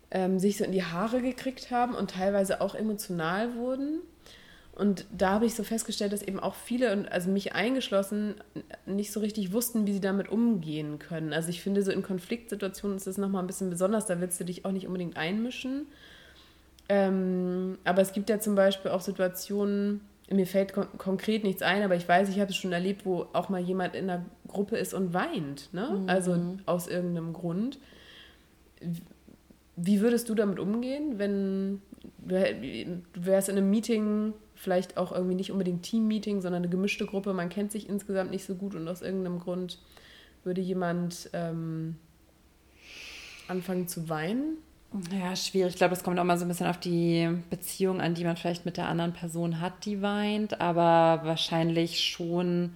ähm, 0.09 0.39
sich 0.39 0.57
so 0.57 0.63
in 0.63 0.71
die 0.71 0.83
Haare 0.83 1.21
gekriegt 1.21 1.71
haben 1.71 1.95
und 1.95 2.11
teilweise 2.11 2.61
auch 2.61 2.75
emotional 2.75 3.55
wurden. 3.55 4.01
Und 4.73 5.05
da 5.15 5.31
habe 5.31 5.45
ich 5.45 5.53
so 5.53 5.63
festgestellt, 5.63 6.13
dass 6.13 6.23
eben 6.23 6.39
auch 6.39 6.55
viele, 6.55 7.11
also 7.11 7.29
mich 7.29 7.53
eingeschlossen, 7.53 8.35
nicht 8.85 9.11
so 9.11 9.19
richtig 9.19 9.51
wussten, 9.53 9.85
wie 9.85 9.93
sie 9.93 9.99
damit 9.99 10.29
umgehen 10.29 10.97
können. 10.97 11.33
Also 11.33 11.49
ich 11.49 11.61
finde, 11.61 11.83
so 11.83 11.91
in 11.91 12.01
Konfliktsituationen 12.01 12.97
ist 12.97 13.05
das 13.05 13.17
nochmal 13.17 13.43
ein 13.43 13.47
bisschen 13.47 13.69
besonders, 13.69 14.05
da 14.05 14.19
willst 14.21 14.39
du 14.39 14.45
dich 14.45 14.65
auch 14.65 14.71
nicht 14.71 14.87
unbedingt 14.87 15.17
einmischen. 15.17 15.87
Ähm, 16.93 17.77
aber 17.85 18.01
es 18.01 18.11
gibt 18.11 18.29
ja 18.29 18.41
zum 18.41 18.53
Beispiel 18.55 18.91
auch 18.91 18.99
Situationen, 18.99 20.01
mir 20.29 20.45
fällt 20.45 20.73
kon 20.73 20.87
konkret 20.97 21.45
nichts 21.45 21.61
ein, 21.61 21.83
aber 21.83 21.95
ich 21.95 22.05
weiß, 22.05 22.27
ich 22.27 22.41
habe 22.41 22.51
es 22.51 22.57
schon 22.57 22.73
erlebt, 22.73 23.05
wo 23.05 23.27
auch 23.31 23.47
mal 23.47 23.61
jemand 23.61 23.95
in 23.95 24.09
einer 24.09 24.25
Gruppe 24.49 24.75
ist 24.75 24.93
und 24.93 25.13
weint, 25.13 25.73
ne? 25.73 26.01
Mhm. 26.01 26.09
Also 26.09 26.37
aus 26.65 26.89
irgendeinem 26.89 27.31
Grund. 27.31 27.79
Wie 29.77 30.01
würdest 30.01 30.27
du 30.27 30.35
damit 30.35 30.59
umgehen, 30.59 31.17
wenn 31.17 31.81
du 32.17 33.01
wärst 33.13 33.47
in 33.47 33.57
einem 33.57 33.69
Meeting, 33.69 34.33
vielleicht 34.55 34.97
auch 34.97 35.13
irgendwie 35.13 35.35
nicht 35.35 35.53
unbedingt 35.53 35.83
Team-Meeting, 35.83 36.41
sondern 36.41 36.63
eine 36.63 36.69
gemischte 36.69 37.05
Gruppe, 37.05 37.31
man 37.31 37.47
kennt 37.47 37.71
sich 37.71 37.87
insgesamt 37.87 38.31
nicht 38.31 38.43
so 38.43 38.55
gut 38.55 38.75
und 38.75 38.85
aus 38.89 39.01
irgendeinem 39.01 39.39
Grund 39.39 39.79
würde 40.43 40.59
jemand 40.59 41.29
ähm, 41.31 41.95
anfangen 43.47 43.87
zu 43.87 44.09
weinen? 44.09 44.57
Ja, 45.11 45.35
schwierig. 45.35 45.73
Ich 45.73 45.77
glaube, 45.77 45.93
es 45.93 46.03
kommt 46.03 46.19
auch 46.19 46.23
mal 46.25 46.37
so 46.37 46.43
ein 46.43 46.49
bisschen 46.49 46.67
auf 46.67 46.79
die 46.79 47.29
Beziehung 47.49 48.01
an, 48.01 48.13
die 48.13 48.25
man 48.25 48.35
vielleicht 48.35 48.65
mit 48.65 48.75
der 48.75 48.87
anderen 48.87 49.13
Person 49.13 49.61
hat, 49.61 49.85
die 49.85 50.01
weint. 50.01 50.59
Aber 50.59 51.25
wahrscheinlich 51.25 52.03
schon 52.03 52.75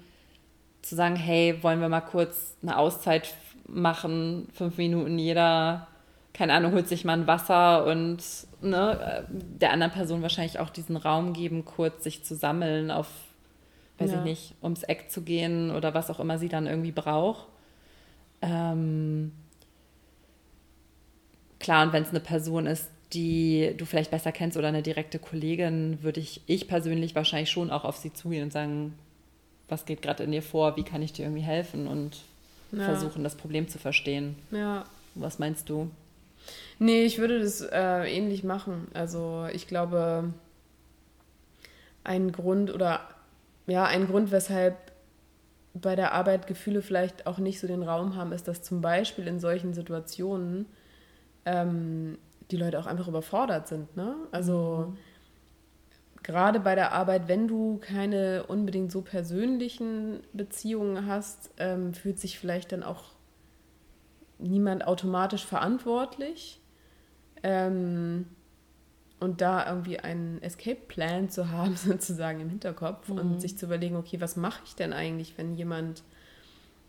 zu 0.82 0.96
sagen, 0.96 1.16
hey, 1.16 1.62
wollen 1.62 1.82
wir 1.82 1.90
mal 1.90 2.02
kurz 2.02 2.56
eine 2.62 2.78
Auszeit 2.78 3.34
machen, 3.68 4.48
fünf 4.54 4.78
Minuten 4.78 5.18
jeder, 5.18 5.88
keine 6.34 6.54
Ahnung, 6.54 6.74
holt 6.74 6.88
sich 6.88 7.04
mal 7.04 7.14
ein 7.14 7.28
Wasser 7.28 7.86
und 7.86 8.20
ne, 8.62 9.26
der 9.30 9.72
anderen 9.72 9.92
Person 9.92 10.22
wahrscheinlich 10.22 10.60
auch 10.60 10.70
diesen 10.70 10.96
Raum 10.96 11.34
geben, 11.34 11.66
kurz 11.66 12.04
sich 12.04 12.24
zu 12.24 12.36
sammeln, 12.36 12.92
auf, 12.92 13.08
weiß 13.98 14.12
ja. 14.12 14.18
ich 14.20 14.24
nicht, 14.24 14.54
ums 14.62 14.84
Eck 14.84 15.10
zu 15.10 15.24
gehen 15.24 15.72
oder 15.72 15.96
was 15.96 16.12
auch 16.12 16.20
immer 16.20 16.38
sie 16.38 16.50
dann 16.50 16.68
irgendwie 16.68 16.92
braucht. 16.92 17.48
Ähm, 18.44 19.32
klar, 21.66 21.84
und 21.84 21.94
wenn 21.94 22.04
es 22.04 22.10
eine 22.10 22.20
Person 22.20 22.68
ist, 22.68 22.90
die 23.14 23.74
du 23.76 23.86
vielleicht 23.86 24.12
besser 24.12 24.32
kennst 24.32 24.56
oder 24.56 24.68
eine 24.68 24.84
direkte 24.84 25.18
Kollegin, 25.18 25.98
würde 26.04 26.20
ich, 26.20 26.42
ich 26.46 26.68
persönlich 26.68 27.16
wahrscheinlich 27.16 27.50
schon 27.50 27.72
auch 27.72 27.86
auf 27.86 27.98
sie 27.98 28.14
zugehen 28.14 28.44
und 28.44 28.54
sagen, 28.54 28.94
was 29.68 29.86
geht 29.86 30.04
gerade 30.04 30.24
in 30.24 30.32
dir 30.32 30.44
vor, 30.44 30.78
wie 30.78 30.84
kann 30.84 31.02
ich 31.02 31.12
dir 31.12 31.24
irgendwie 31.24 31.42
helfen 31.42 31.88
und 31.88 32.18
ja. 32.72 32.84
versuchen, 32.84 33.24
das 33.24 33.36
Problem 33.36 33.68
zu 33.68 33.80
verstehen. 33.80 34.36
Ja. 34.52 34.86
Was 35.16 35.40
meinst 35.40 35.68
du? 35.70 35.90
Nee, 36.78 37.04
ich 37.04 37.18
würde 37.18 37.40
das 37.40 37.62
äh, 37.62 38.16
ähnlich 38.16 38.44
machen. 38.44 38.88
Also 38.94 39.48
ich 39.52 39.68
glaube, 39.68 40.32
ein 42.04 42.32
Grund 42.32 42.72
oder 42.72 43.02
ja, 43.66 43.86
ein 43.86 44.06
Grund, 44.06 44.32
weshalb 44.32 44.76
bei 45.74 45.96
der 45.96 46.14
Arbeit 46.14 46.46
Gefühle 46.46 46.84
vielleicht 46.84 47.26
auch 47.26 47.40
nicht 47.40 47.60
so 47.60 47.66
den 47.66 47.82
Raum 47.82 48.16
haben, 48.16 48.34
ist, 48.34 48.48
dass 48.48 48.62
zum 48.62 48.82
Beispiel 48.82 49.26
in 49.26 49.40
solchen 49.40 49.74
Situationen 49.74 50.68
ähm, 51.46 52.18
die 52.52 52.58
Leute 52.58 52.80
auch 52.80 52.86
einfach 52.86 53.08
überfordert 53.08 53.68
sind. 53.68 53.96
Ne? 53.96 54.16
Also 54.32 54.92
mhm. 54.92 54.98
gerade 56.24 56.60
bei 56.60 56.76
der 56.76 56.92
Arbeit, 56.92 57.28
wenn 57.28 57.48
du 57.48 57.78
keine 57.78 58.44
unbedingt 58.48 58.92
so 58.92 59.02
persönlichen 59.02 60.22
Beziehungen 60.34 61.08
hast, 61.08 61.52
ähm, 61.58 61.94
fühlt 61.94 62.20
sich 62.20 62.40
vielleicht 62.40 62.72
dann 62.72 62.84
auch 62.84 63.16
niemand 64.38 64.86
automatisch 64.86 65.46
verantwortlich. 65.46 66.62
Ähm, 67.44 68.28
und 69.20 69.42
da 69.42 69.66
irgendwie 69.68 70.00
einen 70.00 70.42
Escape-Plan 70.42 71.30
zu 71.30 71.50
haben, 71.50 71.76
sozusagen 71.76 72.40
im 72.42 72.50
Hinterkopf 72.50 73.10
mhm. 73.10 73.18
und 73.18 73.42
sich 73.42 73.58
zu 73.58 73.66
überlegen, 73.66 73.96
okay, 73.96 74.20
was 74.22 74.36
mache 74.36 74.62
ich 74.66 74.76
denn 74.76 74.94
eigentlich, 74.94 75.38
wenn 75.38 75.56
jemand 75.56 76.04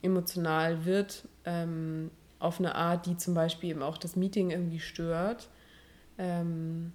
emotional 0.03 0.85
wird, 0.85 1.27
ähm, 1.45 2.11
auf 2.39 2.59
eine 2.59 2.75
Art, 2.75 3.07
die 3.07 3.17
zum 3.17 3.35
Beispiel 3.35 3.71
eben 3.71 3.83
auch 3.83 3.99
das 3.99 4.17
Meeting 4.17 4.51
irgendwie 4.51 4.81
stört, 4.81 5.49
ähm, 6.19 6.93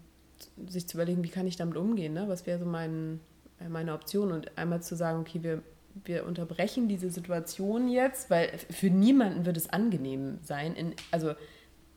sich 0.67 0.87
zu 0.87 0.97
überlegen, 0.97 1.23
wie 1.23 1.29
kann 1.29 1.47
ich 1.47 1.55
damit 1.55 1.77
umgehen, 1.77 2.13
ne? 2.13 2.27
was 2.27 2.45
wäre 2.45 2.59
so 2.59 2.65
mein, 2.65 3.19
äh, 3.59 3.69
meine 3.69 3.93
Option 3.93 4.31
und 4.31 4.57
einmal 4.57 4.81
zu 4.81 4.95
sagen, 4.95 5.19
okay, 5.19 5.43
wir, 5.43 5.61
wir 6.05 6.25
unterbrechen 6.25 6.87
diese 6.87 7.09
Situation 7.09 7.87
jetzt, 7.87 8.29
weil 8.29 8.49
für 8.69 8.89
niemanden 8.89 9.45
wird 9.45 9.57
es 9.57 9.69
angenehm 9.69 10.39
sein, 10.43 10.75
in, 10.75 10.93
also 11.11 11.33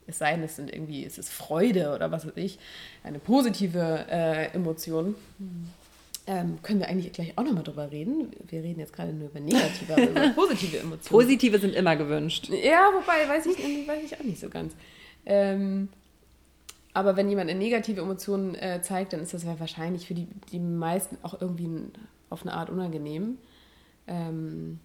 es 0.06 0.18
sei 0.18 0.32
denn, 0.32 0.42
es 0.42 0.56
sind 0.56 0.72
irgendwie, 0.72 1.04
es 1.04 1.16
ist 1.16 1.32
Freude 1.32 1.94
oder 1.94 2.10
was 2.10 2.26
weiß 2.26 2.36
ich, 2.36 2.58
eine 3.02 3.18
positive 3.18 4.06
äh, 4.10 4.52
Emotion. 4.54 5.14
Mhm. 5.38 5.68
Ähm, 6.26 6.62
können 6.62 6.80
wir 6.80 6.88
eigentlich 6.88 7.12
gleich 7.12 7.36
auch 7.36 7.44
nochmal 7.44 7.64
drüber 7.64 7.90
reden? 7.90 8.30
Wir 8.48 8.62
reden 8.62 8.80
jetzt 8.80 8.94
gerade 8.94 9.12
nur 9.12 9.28
über 9.28 9.40
negative, 9.40 9.92
aber 9.92 10.08
über 10.08 10.28
positive 10.34 10.78
Emotionen. 10.78 11.22
Positive 11.22 11.58
sind 11.58 11.74
immer 11.74 11.96
gewünscht. 11.96 12.48
Ja, 12.48 12.90
wobei, 12.94 13.28
weiß 13.28 13.46
ich, 13.46 13.58
weiß 13.86 14.04
ich 14.04 14.18
auch 14.18 14.24
nicht 14.24 14.40
so 14.40 14.48
ganz. 14.48 14.72
Ähm, 15.26 15.88
aber 16.94 17.16
wenn 17.16 17.28
jemand 17.28 17.50
eine 17.50 17.58
negative 17.58 18.00
Emotion 18.00 18.54
äh, 18.54 18.80
zeigt, 18.80 19.12
dann 19.12 19.20
ist 19.20 19.34
das 19.34 19.44
ja 19.44 19.58
wahrscheinlich 19.60 20.06
für 20.06 20.14
die, 20.14 20.26
die 20.50 20.60
meisten 20.60 21.18
auch 21.22 21.40
irgendwie 21.40 21.68
auf 22.30 22.42
eine 22.42 22.54
Art 22.54 22.70
unangenehm. 22.70 23.36
Ähm, 24.06 24.80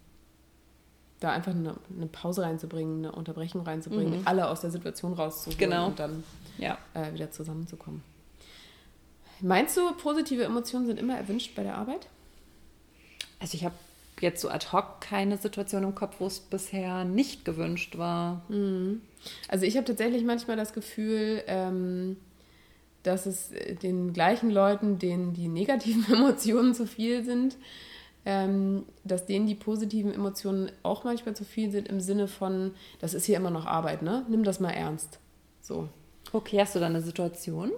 da 1.20 1.32
einfach 1.32 1.52
eine, 1.52 1.76
eine, 1.94 2.06
Pause 2.06 2.42
reinzubringen, 2.42 3.04
eine 3.04 3.12
Unterbrechung 3.12 3.60
reinzubringen, 3.62 4.20
mhm. 4.20 4.26
alle 4.26 4.48
aus 4.48 4.62
der 4.62 4.70
Situation 4.70 5.12
rauszuholen 5.12 5.58
genau. 5.58 5.86
und 5.88 5.98
dann 5.98 6.24
ja. 6.58 6.78
äh, 6.94 7.12
wieder 7.12 7.30
zusammenzukommen. 7.30 8.02
Meinst 9.42 9.76
du, 9.76 9.92
positive 9.94 10.44
Emotionen 10.44 10.86
sind 10.86 10.98
immer 10.98 11.16
erwünscht 11.16 11.54
bei 11.54 11.62
der 11.62 11.76
Arbeit? 11.76 12.06
Also 13.38 13.56
ich 13.56 13.64
habe 13.64 13.74
jetzt 14.20 14.42
so 14.42 14.48
ad 14.48 14.66
hoc 14.72 15.00
keine 15.00 15.38
Situation 15.38 15.82
im 15.82 15.94
Kopf, 15.94 16.16
wo 16.18 16.26
es 16.26 16.40
bisher 16.40 17.04
nicht 17.04 17.44
gewünscht 17.44 17.96
war. 17.98 18.42
Mhm. 18.48 19.00
Also 19.48 19.64
ich 19.64 19.76
habe 19.76 19.86
tatsächlich 19.86 20.24
manchmal 20.24 20.56
das 20.56 20.72
Gefühl, 20.72 21.42
ähm, 21.46 22.16
dass 23.02 23.26
es 23.26 23.50
den 23.82 24.12
gleichen 24.12 24.50
Leuten, 24.50 24.98
denen 24.98 25.32
die 25.32 25.48
negativen 25.48 26.04
Emotionen 26.14 26.74
zu 26.74 26.86
viel 26.86 27.24
sind, 27.24 27.56
ähm, 28.26 28.84
dass 29.04 29.24
denen 29.24 29.46
die 29.46 29.54
positiven 29.54 30.12
Emotionen 30.12 30.70
auch 30.82 31.04
manchmal 31.04 31.34
zu 31.34 31.44
viel 31.44 31.70
sind 31.70 31.88
im 31.88 32.00
Sinne 32.00 32.28
von, 32.28 32.72
das 33.00 33.14
ist 33.14 33.24
hier 33.24 33.38
immer 33.38 33.50
noch 33.50 33.64
Arbeit, 33.64 34.02
ne? 34.02 34.26
Nimm 34.28 34.44
das 34.44 34.60
mal 34.60 34.70
ernst. 34.70 35.18
So. 35.62 35.88
Okay, 36.32 36.60
hast 36.60 36.74
du 36.74 36.80
da 36.80 36.86
eine 36.86 37.00
Situation? 37.00 37.70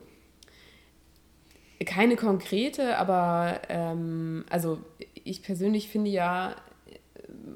Keine 1.85 2.17
konkrete, 2.17 2.99
aber 2.99 3.61
ähm, 3.69 4.45
also 4.51 4.79
ich 5.25 5.43
persönlich 5.43 5.89
finde 5.89 6.11
ja, 6.11 6.55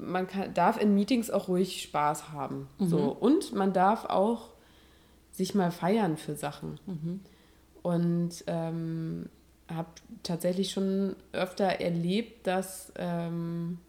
man 0.01 0.27
kann, 0.27 0.53
darf 0.53 0.81
in 0.81 0.95
Meetings 0.95 1.29
auch 1.29 1.47
ruhig 1.47 1.81
Spaß 1.81 2.31
haben. 2.31 2.67
Mhm. 2.79 2.87
So. 2.87 2.97
Und 3.11 3.53
man 3.53 3.73
darf 3.73 4.05
auch 4.05 4.49
sich 5.31 5.53
mal 5.55 5.71
feiern 5.71 6.17
für 6.17 6.35
Sachen. 6.35 6.79
Mhm. 6.85 7.19
Und 7.83 8.43
ähm, 8.47 9.29
habe 9.73 9.89
tatsächlich 10.23 10.71
schon 10.71 11.15
öfter 11.31 11.65
erlebt, 11.65 12.47
dass 12.47 12.91
ähm, 12.97 13.79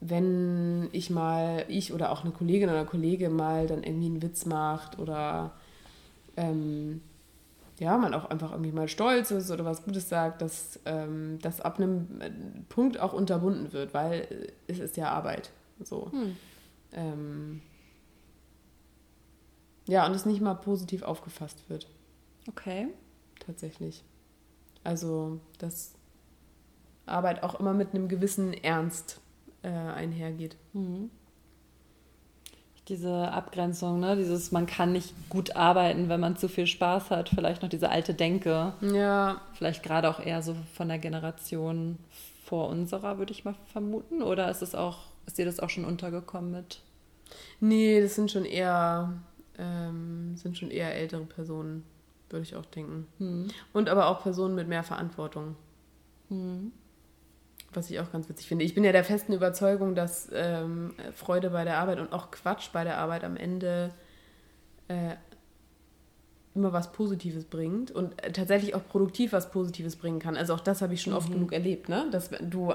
wenn 0.00 0.88
ich 0.92 1.10
mal, 1.10 1.64
ich 1.68 1.92
oder 1.92 2.12
auch 2.12 2.24
eine 2.24 2.32
Kollegin 2.32 2.68
oder 2.68 2.84
Kollege 2.84 3.30
mal 3.30 3.66
dann 3.66 3.82
irgendwie 3.82 4.06
einen 4.06 4.22
Witz 4.22 4.44
macht 4.44 4.98
oder 4.98 5.52
ähm, 6.36 7.00
ja, 7.78 7.98
man 7.98 8.14
auch 8.14 8.26
einfach 8.26 8.52
irgendwie 8.52 8.72
mal 8.72 8.88
stolz 8.88 9.30
ist 9.30 9.50
oder 9.50 9.64
was 9.64 9.84
Gutes 9.84 10.08
sagt, 10.08 10.42
dass 10.42 10.78
ähm, 10.84 11.38
das 11.42 11.60
ab 11.60 11.78
einem 11.78 12.20
äh, 12.20 12.30
Punkt 12.68 13.00
auch 13.00 13.12
unterbunden 13.12 13.72
wird, 13.72 13.94
weil 13.94 14.52
es 14.66 14.78
ist 14.78 14.96
ja 14.96 15.10
Arbeit. 15.10 15.50
So. 15.82 16.10
Hm. 16.12 16.36
Ähm, 16.92 17.62
ja, 19.86 20.06
und 20.06 20.14
es 20.14 20.24
nicht 20.24 20.40
mal 20.40 20.54
positiv 20.54 21.02
aufgefasst 21.02 21.68
wird. 21.68 21.88
Okay. 22.48 22.88
Tatsächlich. 23.40 24.04
Also, 24.84 25.40
dass 25.58 25.94
Arbeit 27.06 27.42
auch 27.42 27.58
immer 27.58 27.74
mit 27.74 27.94
einem 27.94 28.08
gewissen 28.08 28.54
Ernst 28.54 29.20
äh, 29.62 29.68
einhergeht. 29.68 30.56
Mhm 30.72 31.10
diese 32.88 33.32
Abgrenzung, 33.32 34.00
ne? 34.00 34.16
Dieses, 34.16 34.52
man 34.52 34.66
kann 34.66 34.92
nicht 34.92 35.14
gut 35.30 35.56
arbeiten, 35.56 36.08
wenn 36.08 36.20
man 36.20 36.36
zu 36.36 36.48
viel 36.48 36.66
Spaß 36.66 37.10
hat. 37.10 37.30
Vielleicht 37.30 37.62
noch 37.62 37.68
diese 37.68 37.88
alte 37.88 38.14
Denke. 38.14 38.74
Ja. 38.82 39.40
Vielleicht 39.54 39.82
gerade 39.82 40.08
auch 40.10 40.20
eher 40.20 40.42
so 40.42 40.54
von 40.74 40.88
der 40.88 40.98
Generation 40.98 41.98
vor 42.44 42.68
unserer, 42.68 43.18
würde 43.18 43.32
ich 43.32 43.44
mal 43.44 43.54
vermuten. 43.72 44.22
Oder 44.22 44.50
ist 44.50 44.62
es 44.62 44.74
auch, 44.74 44.98
ist 45.26 45.38
dir 45.38 45.46
das 45.46 45.60
auch 45.60 45.70
schon 45.70 45.86
untergekommen 45.86 46.50
mit? 46.50 46.80
Nee, 47.60 48.02
das 48.02 48.14
sind 48.14 48.30
schon 48.30 48.44
eher, 48.44 49.14
ähm, 49.58 50.36
sind 50.36 50.58
schon 50.58 50.70
eher 50.70 50.94
ältere 50.94 51.24
Personen, 51.24 51.84
würde 52.28 52.42
ich 52.42 52.54
auch 52.54 52.66
denken. 52.66 53.06
Hm. 53.18 53.48
Und 53.72 53.88
aber 53.88 54.08
auch 54.08 54.22
Personen 54.22 54.54
mit 54.54 54.68
mehr 54.68 54.82
Verantwortung. 54.82 55.56
Mhm. 56.28 56.72
Was 57.72 57.90
ich 57.90 57.98
auch 57.98 58.12
ganz 58.12 58.28
witzig 58.28 58.46
finde. 58.46 58.64
Ich 58.64 58.74
bin 58.74 58.84
ja 58.84 58.92
der 58.92 59.04
festen 59.04 59.32
Überzeugung, 59.32 59.94
dass 59.94 60.28
ähm, 60.32 60.94
Freude 61.12 61.50
bei 61.50 61.64
der 61.64 61.78
Arbeit 61.78 61.98
und 61.98 62.12
auch 62.12 62.30
Quatsch 62.30 62.70
bei 62.72 62.84
der 62.84 62.98
Arbeit 62.98 63.24
am 63.24 63.36
Ende 63.36 63.90
äh, 64.88 65.16
immer 66.54 66.72
was 66.72 66.92
Positives 66.92 67.44
bringt 67.44 67.90
und 67.90 68.12
äh, 68.22 68.30
tatsächlich 68.32 68.74
auch 68.74 68.86
produktiv 68.86 69.32
was 69.32 69.50
Positives 69.50 69.96
bringen 69.96 70.20
kann. 70.20 70.36
Also 70.36 70.54
auch 70.54 70.60
das 70.60 70.82
habe 70.82 70.94
ich 70.94 71.02
schon 71.02 71.12
mhm. 71.12 71.18
oft 71.18 71.32
genug 71.32 71.52
erlebt, 71.52 71.88
ne? 71.88 72.06
Dass 72.12 72.30
du, 72.30 72.72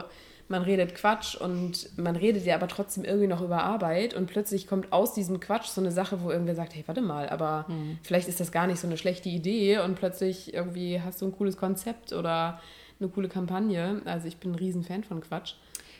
man 0.49 0.63
redet 0.63 0.95
Quatsch 0.95 1.35
und 1.35 1.97
man 1.97 2.15
redet 2.15 2.45
ja 2.45 2.55
aber 2.55 2.67
trotzdem 2.67 3.05
irgendwie 3.05 3.27
noch 3.27 3.41
über 3.41 3.63
Arbeit 3.63 4.13
und 4.13 4.27
plötzlich 4.27 4.67
kommt 4.67 4.91
aus 4.91 5.13
diesem 5.13 5.39
Quatsch 5.39 5.67
so 5.67 5.79
eine 5.79 5.91
Sache, 5.91 6.21
wo 6.21 6.29
irgendwer 6.29 6.55
sagt, 6.55 6.75
hey, 6.75 6.83
warte 6.87 7.01
mal, 7.01 7.29
aber 7.29 7.65
mhm. 7.69 7.99
vielleicht 8.03 8.27
ist 8.27 8.41
das 8.41 8.51
gar 8.51 8.67
nicht 8.67 8.79
so 8.79 8.87
eine 8.87 8.97
schlechte 8.97 9.29
Idee 9.29 9.79
und 9.79 9.95
plötzlich 9.95 10.53
irgendwie 10.53 10.99
hast 11.01 11.21
du 11.21 11.27
ein 11.27 11.31
cooles 11.31 11.55
Konzept 11.55 12.11
oder 12.11 12.59
eine 12.99 13.09
coole 13.09 13.29
Kampagne. 13.29 14.01
Also 14.05 14.27
ich 14.27 14.37
bin 14.37 14.51
ein 14.51 14.55
Riesenfan 14.55 15.03
von 15.03 15.21
Quatsch. 15.21 15.53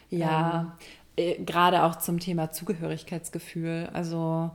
Ja, 0.09 0.77
ähm, 1.17 1.25
äh, 1.39 1.43
gerade 1.43 1.83
auch 1.83 1.95
zum 1.97 2.19
Thema 2.19 2.51
Zugehörigkeitsgefühl. 2.51 3.89
Also 3.93 4.51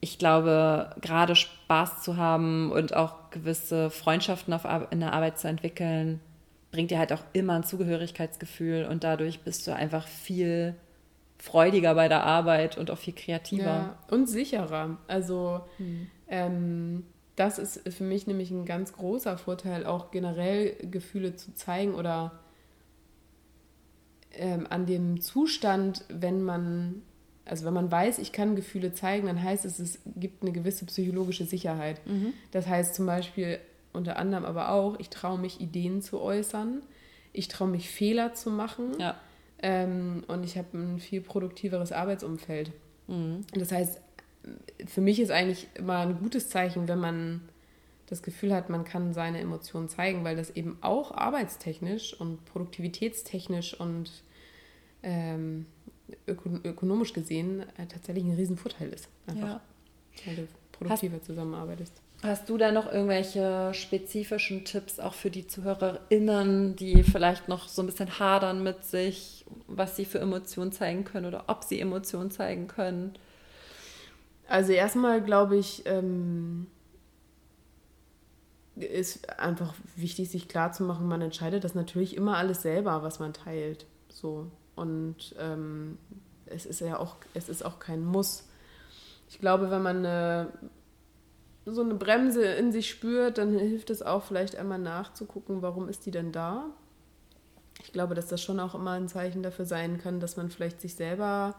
ich 0.00 0.18
glaube, 0.18 0.94
gerade 1.00 1.36
Spaß 1.36 2.02
zu 2.02 2.16
haben 2.16 2.72
und 2.72 2.94
auch 2.94 3.30
gewisse 3.30 3.90
Freundschaften 3.90 4.52
auf, 4.52 4.66
in 4.90 5.00
der 5.00 5.12
Arbeit 5.12 5.38
zu 5.38 5.48
entwickeln, 5.48 6.20
bringt 6.72 6.90
dir 6.90 6.98
halt 6.98 7.12
auch 7.12 7.22
immer 7.32 7.54
ein 7.54 7.64
Zugehörigkeitsgefühl 7.64 8.86
und 8.86 9.04
dadurch 9.04 9.40
bist 9.40 9.66
du 9.66 9.74
einfach 9.74 10.08
viel 10.08 10.74
freudiger 11.38 11.94
bei 11.94 12.08
der 12.08 12.24
Arbeit 12.24 12.78
und 12.78 12.90
auch 12.90 12.98
viel 12.98 13.14
kreativer. 13.14 13.64
Ja, 13.64 13.98
und 14.10 14.28
sicherer. 14.28 14.96
Also 15.06 15.60
hm. 15.76 16.06
ähm, 16.28 17.04
das 17.36 17.58
ist 17.58 17.88
für 17.92 18.04
mich 18.04 18.26
nämlich 18.26 18.50
ein 18.50 18.64
ganz 18.64 18.92
großer 18.92 19.38
Vorteil, 19.38 19.86
auch 19.86 20.10
generell 20.10 20.74
Gefühle 20.90 21.36
zu 21.36 21.54
zeigen 21.54 21.94
oder 21.94 22.40
ähm, 24.32 24.66
an 24.68 24.86
dem 24.86 25.20
Zustand, 25.20 26.04
wenn 26.08 26.42
man 26.42 27.02
also 27.44 27.64
wenn 27.66 27.74
man 27.74 27.90
weiß, 27.90 28.18
ich 28.18 28.32
kann 28.32 28.54
Gefühle 28.54 28.92
zeigen, 28.92 29.26
dann 29.26 29.42
heißt 29.42 29.64
es, 29.64 29.78
es 29.80 29.98
gibt 30.14 30.42
eine 30.42 30.52
gewisse 30.52 30.86
psychologische 30.86 31.44
Sicherheit. 31.44 32.00
Mhm. 32.06 32.34
Das 32.52 32.68
heißt 32.68 32.94
zum 32.94 33.06
Beispiel 33.06 33.58
unter 33.92 34.16
anderem 34.16 34.44
aber 34.44 34.70
auch, 34.70 34.98
ich 34.98 35.10
traue 35.10 35.38
mich, 35.38 35.60
Ideen 35.60 36.02
zu 36.02 36.20
äußern, 36.20 36.82
ich 37.32 37.48
traue 37.48 37.68
mich, 37.68 37.90
Fehler 37.90 38.34
zu 38.34 38.50
machen 38.50 38.92
ja. 38.98 39.16
ähm, 39.60 40.24
und 40.28 40.44
ich 40.44 40.56
habe 40.56 40.76
ein 40.78 40.98
viel 40.98 41.20
produktiveres 41.20 41.92
Arbeitsumfeld. 41.92 42.72
Mhm. 43.08 43.42
Das 43.54 43.72
heißt, 43.72 44.00
für 44.86 45.00
mich 45.00 45.20
ist 45.20 45.30
eigentlich 45.30 45.68
immer 45.74 45.98
ein 45.98 46.18
gutes 46.18 46.48
Zeichen, 46.48 46.88
wenn 46.88 46.98
man 46.98 47.40
das 48.06 48.22
Gefühl 48.22 48.52
hat, 48.52 48.68
man 48.68 48.84
kann 48.84 49.14
seine 49.14 49.40
Emotionen 49.40 49.88
zeigen, 49.88 50.24
weil 50.24 50.36
das 50.36 50.50
eben 50.50 50.76
auch 50.82 51.12
arbeitstechnisch 51.12 52.18
und 52.20 52.44
produktivitätstechnisch 52.44 53.78
und 53.78 54.10
ähm, 55.02 55.66
ökonomisch 56.26 57.12
gesehen 57.12 57.60
äh, 57.78 57.86
tatsächlich 57.86 58.24
ein 58.24 58.34
Riesenvorteil 58.34 58.90
ist. 58.90 59.08
Einfach, 59.26 59.48
ja. 59.48 59.60
weil 60.26 60.36
du 60.36 60.48
produktiver 60.72 61.16
hast, 61.16 61.24
zusammenarbeitest. 61.24 62.02
Hast 62.22 62.48
du 62.48 62.58
da 62.58 62.70
noch 62.70 62.92
irgendwelche 62.92 63.72
spezifischen 63.74 64.64
Tipps 64.64 65.00
auch 65.00 65.14
für 65.14 65.30
die 65.30 65.46
ZuhörerInnen, 65.46 66.76
die 66.76 67.02
vielleicht 67.02 67.48
noch 67.48 67.68
so 67.68 67.82
ein 67.82 67.86
bisschen 67.86 68.18
hadern 68.18 68.62
mit 68.62 68.84
sich, 68.84 69.44
was 69.66 69.96
sie 69.96 70.04
für 70.04 70.20
Emotionen 70.20 70.70
zeigen 70.70 71.04
können 71.04 71.26
oder 71.26 71.44
ob 71.48 71.64
sie 71.64 71.80
Emotionen 71.80 72.30
zeigen 72.30 72.68
können? 72.68 73.14
Also 74.48 74.72
erstmal 74.72 75.22
glaube 75.22 75.56
ich, 75.56 75.82
ähm, 75.86 76.66
ist 78.76 79.28
einfach 79.38 79.74
wichtig, 79.96 80.30
sich 80.30 80.48
klarzumachen, 80.48 81.06
man 81.06 81.20
entscheidet 81.20 81.64
das 81.64 81.74
natürlich 81.74 82.16
immer 82.16 82.36
alles 82.36 82.62
selber, 82.62 83.02
was 83.02 83.18
man 83.18 83.32
teilt. 83.32 83.86
So. 84.08 84.50
Und 84.74 85.34
ähm, 85.38 85.98
es 86.46 86.66
ist 86.66 86.80
ja 86.80 86.98
auch, 86.98 87.16
es 87.34 87.48
ist 87.48 87.64
auch 87.64 87.78
kein 87.78 88.04
Muss. 88.04 88.48
Ich 89.28 89.38
glaube, 89.38 89.70
wenn 89.70 89.82
man 89.82 89.98
eine, 89.98 90.52
so 91.64 91.82
eine 91.82 91.94
Bremse 91.94 92.44
in 92.44 92.72
sich 92.72 92.88
spürt, 92.90 93.38
dann 93.38 93.58
hilft 93.58 93.90
es 93.90 94.02
auch 94.02 94.24
vielleicht 94.24 94.56
einmal 94.56 94.78
nachzugucken, 94.78 95.62
warum 95.62 95.88
ist 95.88 96.06
die 96.06 96.10
denn 96.10 96.32
da. 96.32 96.66
Ich 97.82 97.92
glaube, 97.92 98.14
dass 98.14 98.28
das 98.28 98.42
schon 98.42 98.60
auch 98.60 98.74
immer 98.74 98.92
ein 98.92 99.08
Zeichen 99.08 99.42
dafür 99.42 99.64
sein 99.64 99.98
kann, 99.98 100.20
dass 100.20 100.36
man 100.36 100.50
vielleicht 100.50 100.80
sich 100.80 100.94
selber 100.94 101.54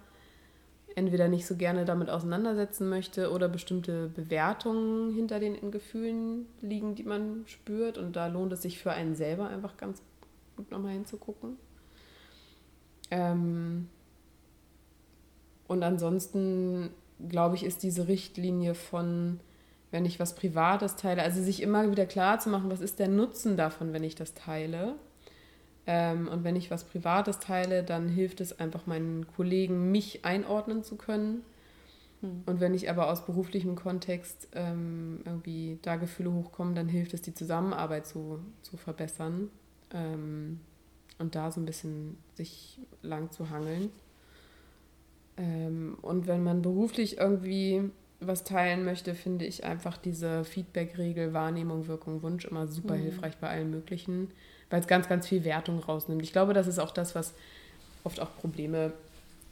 entweder 0.96 1.28
nicht 1.28 1.46
so 1.46 1.56
gerne 1.56 1.86
damit 1.86 2.10
auseinandersetzen 2.10 2.90
möchte 2.90 3.32
oder 3.32 3.50
bestimmte 3.50 4.10
Bewertungen 4.10 5.14
hinter 5.14 5.40
den 5.40 5.72
Gefühlen 5.72 6.46
liegen, 6.62 6.96
die 6.96 7.04
man 7.04 7.44
spürt. 7.48 7.98
Und 7.98 8.16
da 8.16 8.28
lohnt 8.28 8.54
es 8.54 8.62
sich 8.62 8.80
für 8.80 8.92
einen 8.92 9.16
selber 9.16 9.48
einfach 9.48 9.78
ganz 9.78 10.02
gut 10.56 10.72
nochmal 10.72 10.94
hinzugucken. 10.94 11.58
Ähm, 13.12 13.90
und 15.68 15.84
ansonsten, 15.84 16.90
glaube 17.30 17.56
ich, 17.56 17.64
ist 17.64 17.84
diese 17.84 18.08
Richtlinie 18.08 18.76
von, 18.76 19.40
wenn 19.92 20.06
ich 20.06 20.20
was 20.20 20.36
Privates 20.36 20.96
teile, 20.96 21.24
also 21.24 21.42
sich 21.42 21.62
immer 21.62 21.90
wieder 21.90 22.06
klar 22.06 22.40
zu 22.40 22.50
machen, 22.50 22.70
was 22.70 22.82
ist 22.82 23.00
der 23.00 23.08
Nutzen 23.08 23.58
davon, 23.58 23.94
wenn 23.94 24.04
ich 24.04 24.16
das 24.16 24.34
teile. 24.34 24.96
Ähm, 25.86 26.28
und 26.28 26.44
wenn 26.44 26.56
ich 26.56 26.72
was 26.72 26.86
Privates 26.86 27.40
teile, 27.40 27.84
dann 27.84 28.08
hilft 28.08 28.42
es 28.42 28.60
einfach 28.60 28.86
meinen 28.86 29.28
Kollegen, 29.28 29.92
mich 29.92 30.24
einordnen 30.24 30.84
zu 30.84 30.96
können. 30.96 31.44
Hm. 32.22 32.44
Und 32.46 32.60
wenn 32.60 32.74
ich 32.74 32.90
aber 32.90 33.12
aus 33.12 33.26
beruflichem 33.26 33.76
Kontext 33.76 34.48
ähm, 34.54 35.22
irgendwie 35.26 35.80
da 35.82 35.98
Gefühle 35.98 36.32
hochkommen, 36.32 36.76
dann 36.76 36.88
hilft 36.88 37.14
es, 37.14 37.22
die 37.22 37.34
Zusammenarbeit 37.34 38.08
zu, 38.08 38.40
zu 38.62 38.78
verbessern. 38.78 39.50
Ähm, 39.94 40.60
und 41.20 41.36
da 41.36 41.52
so 41.52 41.62
ein 41.62 41.66
bisschen 41.66 42.18
sich 42.34 42.80
lang 43.02 43.32
zu 43.32 43.50
hangeln. 43.50 43.90
Ähm, 45.38 45.98
und 46.02 46.28
wenn 46.28 46.44
man 46.44 46.62
beruflich 46.62 47.18
irgendwie 47.18 47.90
was 48.20 48.44
teilen 48.44 48.86
möchte, 48.86 49.16
finde 49.16 49.46
ich 49.46 49.64
einfach 49.64 49.98
diese 49.98 50.44
Feedback-Regel, 50.46 51.34
Wahrnehmung, 51.34 51.88
Wirkung, 51.88 52.22
Wunsch 52.24 52.46
immer 52.46 52.68
super 52.68 52.96
mhm. 52.96 53.02
hilfreich 53.02 53.38
bei 53.38 53.50
allen 53.50 53.70
möglichen, 53.70 54.32
weil 54.74 54.80
es 54.80 54.88
ganz, 54.88 55.08
ganz 55.08 55.28
viel 55.28 55.44
Wertung 55.44 55.78
rausnimmt. 55.78 56.24
Ich 56.24 56.32
glaube, 56.32 56.56
das 56.56 56.66
ist 56.66 56.80
auch 56.80 56.90
das, 56.90 57.14
was 57.14 57.36
oft 58.04 58.20
auch 58.20 58.36
Probleme 58.42 58.92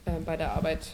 äh, 0.06 0.20
bei 0.26 0.36
der 0.36 0.54
Arbeit 0.54 0.94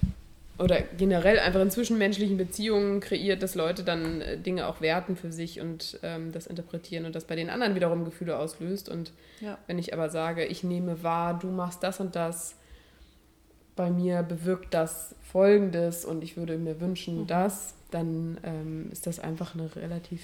oder 0.60 0.82
generell 0.82 1.40
einfach 1.40 1.62
in 1.62 1.72
zwischenmenschlichen 1.72 2.36
Beziehungen 2.36 3.00
kreiert, 3.00 3.42
dass 3.42 3.56
Leute 3.56 3.86
dann 3.86 4.20
äh, 4.20 4.38
Dinge 4.38 4.68
auch 4.68 4.82
werten 4.82 5.16
für 5.16 5.32
sich 5.32 5.62
und 5.62 5.98
ähm, 6.04 6.34
das 6.34 6.46
interpretieren 6.46 7.06
und 7.06 7.16
das 7.16 7.24
bei 7.24 7.38
den 7.38 7.50
anderen 7.50 7.74
wiederum 7.74 8.04
Gefühle 8.04 8.38
auslöst. 8.38 8.90
Und 8.90 9.14
ja. 9.40 9.58
wenn 9.66 9.80
ich 9.80 9.94
aber 9.94 10.10
sage, 10.10 10.44
ich 10.44 10.62
nehme 10.62 11.04
wahr, 11.04 11.40
du 11.40 11.48
machst 11.48 11.82
das 11.82 12.02
und 12.02 12.18
das, 12.18 12.56
bei 13.78 13.90
mir 13.90 14.24
bewirkt 14.24 14.74
das 14.74 15.16
Folgendes 15.24 16.04
und 16.04 16.22
ich 16.22 16.36
würde 16.36 16.58
mir 16.58 16.82
wünschen, 16.82 17.22
mhm. 17.22 17.28
das, 17.28 17.76
dann 17.92 18.40
ähm, 18.44 18.90
ist 18.92 19.08
das 19.08 19.22
einfach 19.22 19.56
eine 19.56 19.74
relativ 19.74 20.22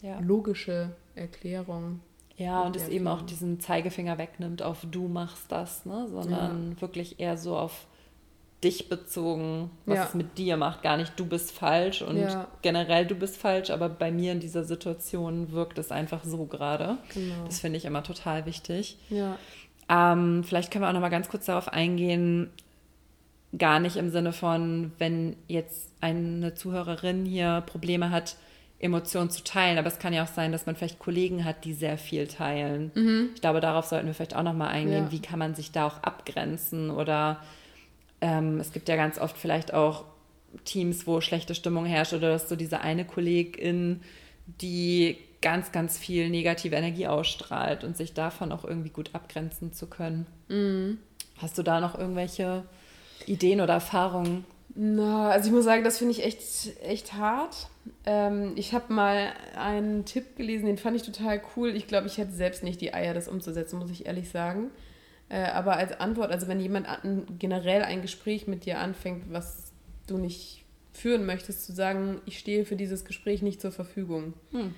ja. 0.00 0.18
logische 0.20 0.88
Erklärung. 1.16 2.00
Ja, 2.36 2.62
und 2.62 2.74
es 2.74 2.88
eben 2.88 3.06
auch 3.06 3.22
diesen 3.22 3.60
Zeigefinger 3.60 4.18
wegnimmt 4.18 4.62
auf 4.62 4.86
du 4.90 5.06
machst 5.06 5.44
das, 5.50 5.86
ne? 5.86 6.08
sondern 6.10 6.72
ja. 6.72 6.80
wirklich 6.80 7.20
eher 7.20 7.36
so 7.36 7.56
auf 7.56 7.86
dich 8.64 8.88
bezogen, 8.88 9.70
was 9.84 9.96
ja. 9.96 10.04
es 10.04 10.14
mit 10.14 10.38
dir 10.38 10.56
macht. 10.56 10.82
Gar 10.82 10.96
nicht, 10.96 11.12
du 11.16 11.26
bist 11.26 11.52
falsch 11.52 12.02
und 12.02 12.16
ja. 12.16 12.48
generell 12.62 13.06
du 13.06 13.14
bist 13.14 13.36
falsch, 13.36 13.70
aber 13.70 13.88
bei 13.88 14.10
mir 14.10 14.32
in 14.32 14.40
dieser 14.40 14.64
Situation 14.64 15.52
wirkt 15.52 15.78
es 15.78 15.92
einfach 15.92 16.24
so 16.24 16.46
gerade. 16.46 16.96
Genau. 17.12 17.44
Das 17.44 17.60
finde 17.60 17.76
ich 17.76 17.84
immer 17.84 18.02
total 18.02 18.46
wichtig. 18.46 18.98
Ja. 19.10 19.38
Ähm, 19.88 20.42
vielleicht 20.44 20.70
können 20.70 20.82
wir 20.82 20.88
auch 20.88 20.94
noch 20.94 21.00
mal 21.00 21.10
ganz 21.10 21.28
kurz 21.28 21.44
darauf 21.44 21.68
eingehen, 21.68 22.50
gar 23.56 23.80
nicht 23.80 23.96
im 23.96 24.10
Sinne 24.10 24.32
von, 24.32 24.92
wenn 24.98 25.36
jetzt 25.46 25.90
eine 26.00 26.54
Zuhörerin 26.54 27.26
hier 27.26 27.62
Probleme 27.66 28.10
hat, 28.10 28.36
Emotionen 28.78 29.30
zu 29.30 29.42
teilen, 29.44 29.78
aber 29.78 29.88
es 29.88 29.98
kann 29.98 30.12
ja 30.12 30.24
auch 30.24 30.28
sein, 30.28 30.52
dass 30.52 30.66
man 30.66 30.76
vielleicht 30.76 30.98
Kollegen 30.98 31.44
hat, 31.44 31.64
die 31.64 31.72
sehr 31.72 31.96
viel 31.96 32.26
teilen. 32.26 32.90
Mhm. 32.94 33.30
Ich 33.34 33.40
glaube, 33.40 33.60
darauf 33.60 33.86
sollten 33.86 34.06
wir 34.06 34.14
vielleicht 34.14 34.36
auch 34.36 34.42
noch 34.42 34.54
mal 34.54 34.68
eingehen, 34.68 35.04
ja. 35.04 35.12
wie 35.12 35.22
kann 35.22 35.38
man 35.38 35.54
sich 35.54 35.72
da 35.72 35.86
auch 35.86 36.02
abgrenzen 36.02 36.90
oder 36.90 37.40
ähm, 38.20 38.58
es 38.60 38.72
gibt 38.72 38.88
ja 38.88 38.96
ganz 38.96 39.18
oft 39.18 39.36
vielleicht 39.36 39.72
auch 39.72 40.04
Teams, 40.64 41.06
wo 41.06 41.20
schlechte 41.20 41.54
Stimmung 41.54 41.86
herrscht 41.86 42.12
oder 42.12 42.28
dass 42.28 42.48
so 42.48 42.56
diese 42.56 42.80
eine 42.80 43.04
Kollegin, 43.04 44.02
die 44.60 45.18
ganz, 45.40 45.72
ganz 45.72 45.98
viel 45.98 46.30
negative 46.30 46.74
Energie 46.74 47.06
ausstrahlt 47.06 47.84
und 47.84 47.96
sich 47.96 48.14
davon 48.14 48.52
auch 48.52 48.64
irgendwie 48.64 48.88
gut 48.88 49.10
abgrenzen 49.12 49.72
zu 49.72 49.86
können. 49.86 50.26
Mhm. 50.48 50.98
Hast 51.38 51.58
du 51.58 51.62
da 51.62 51.80
noch 51.80 51.98
irgendwelche 51.98 52.64
Ideen 53.26 53.60
oder 53.60 53.74
Erfahrungen? 53.74 54.44
Na, 54.76 55.30
also 55.30 55.46
ich 55.48 55.52
muss 55.52 55.64
sagen, 55.64 55.84
das 55.84 55.98
finde 55.98 56.12
ich 56.12 56.24
echt, 56.24 56.42
echt 56.82 57.12
hart. 57.12 57.68
Ähm, 58.06 58.52
ich 58.56 58.74
habe 58.74 58.92
mal 58.92 59.32
einen 59.56 60.04
Tipp 60.04 60.36
gelesen, 60.36 60.66
den 60.66 60.78
fand 60.78 60.96
ich 60.96 61.02
total 61.02 61.40
cool. 61.56 61.76
Ich 61.76 61.86
glaube, 61.86 62.08
ich 62.08 62.18
hätte 62.18 62.32
selbst 62.32 62.64
nicht 62.64 62.80
die 62.80 62.92
Eier, 62.92 63.14
das 63.14 63.28
umzusetzen, 63.28 63.78
muss 63.78 63.90
ich 63.90 64.06
ehrlich 64.06 64.30
sagen. 64.30 64.70
Äh, 65.28 65.44
aber 65.44 65.76
als 65.76 65.98
Antwort, 66.00 66.32
also 66.32 66.48
wenn 66.48 66.60
jemand 66.60 66.88
an, 66.88 67.24
generell 67.38 67.82
ein 67.82 68.02
Gespräch 68.02 68.48
mit 68.48 68.66
dir 68.66 68.78
anfängt, 68.78 69.32
was 69.32 69.72
du 70.08 70.18
nicht 70.18 70.64
führen 70.92 71.24
möchtest, 71.24 71.64
zu 71.64 71.72
sagen, 71.72 72.20
ich 72.26 72.38
stehe 72.38 72.64
für 72.64 72.76
dieses 72.76 73.04
Gespräch 73.04 73.42
nicht 73.42 73.60
zur 73.60 73.72
Verfügung. 73.72 74.34
Hm. 74.52 74.74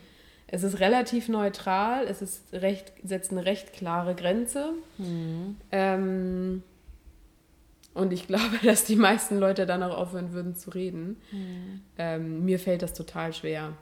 es 0.47 0.63
ist 0.63 0.81
relativ 0.81 1.29
neutral, 1.29 2.07
es 2.07 2.23
ist 2.23 2.53
recht, 2.53 2.93
setzt 3.03 3.33
eine 3.33 3.45
recht 3.45 3.73
klare 3.73 4.15
Grenze. 4.15 4.73
Mhm. 4.99 5.57
Ähm, 5.73 6.63
und 7.97 8.13
ich 8.13 8.27
glaube, 8.27 8.59
dass 8.63 8.85
die 8.85 8.97
meisten 8.97 9.39
Leute 9.39 9.67
dann 9.67 9.83
auch 9.83 9.97
aufhören 9.97 10.33
würden 10.33 10.55
zu 10.55 10.71
reden. 10.71 11.17
Mhm. 11.33 11.81
Ähm, 11.99 12.45
mir 12.45 12.59
fällt 12.59 12.83
das 12.83 12.95
total 12.95 13.33
schwer. 13.33 13.73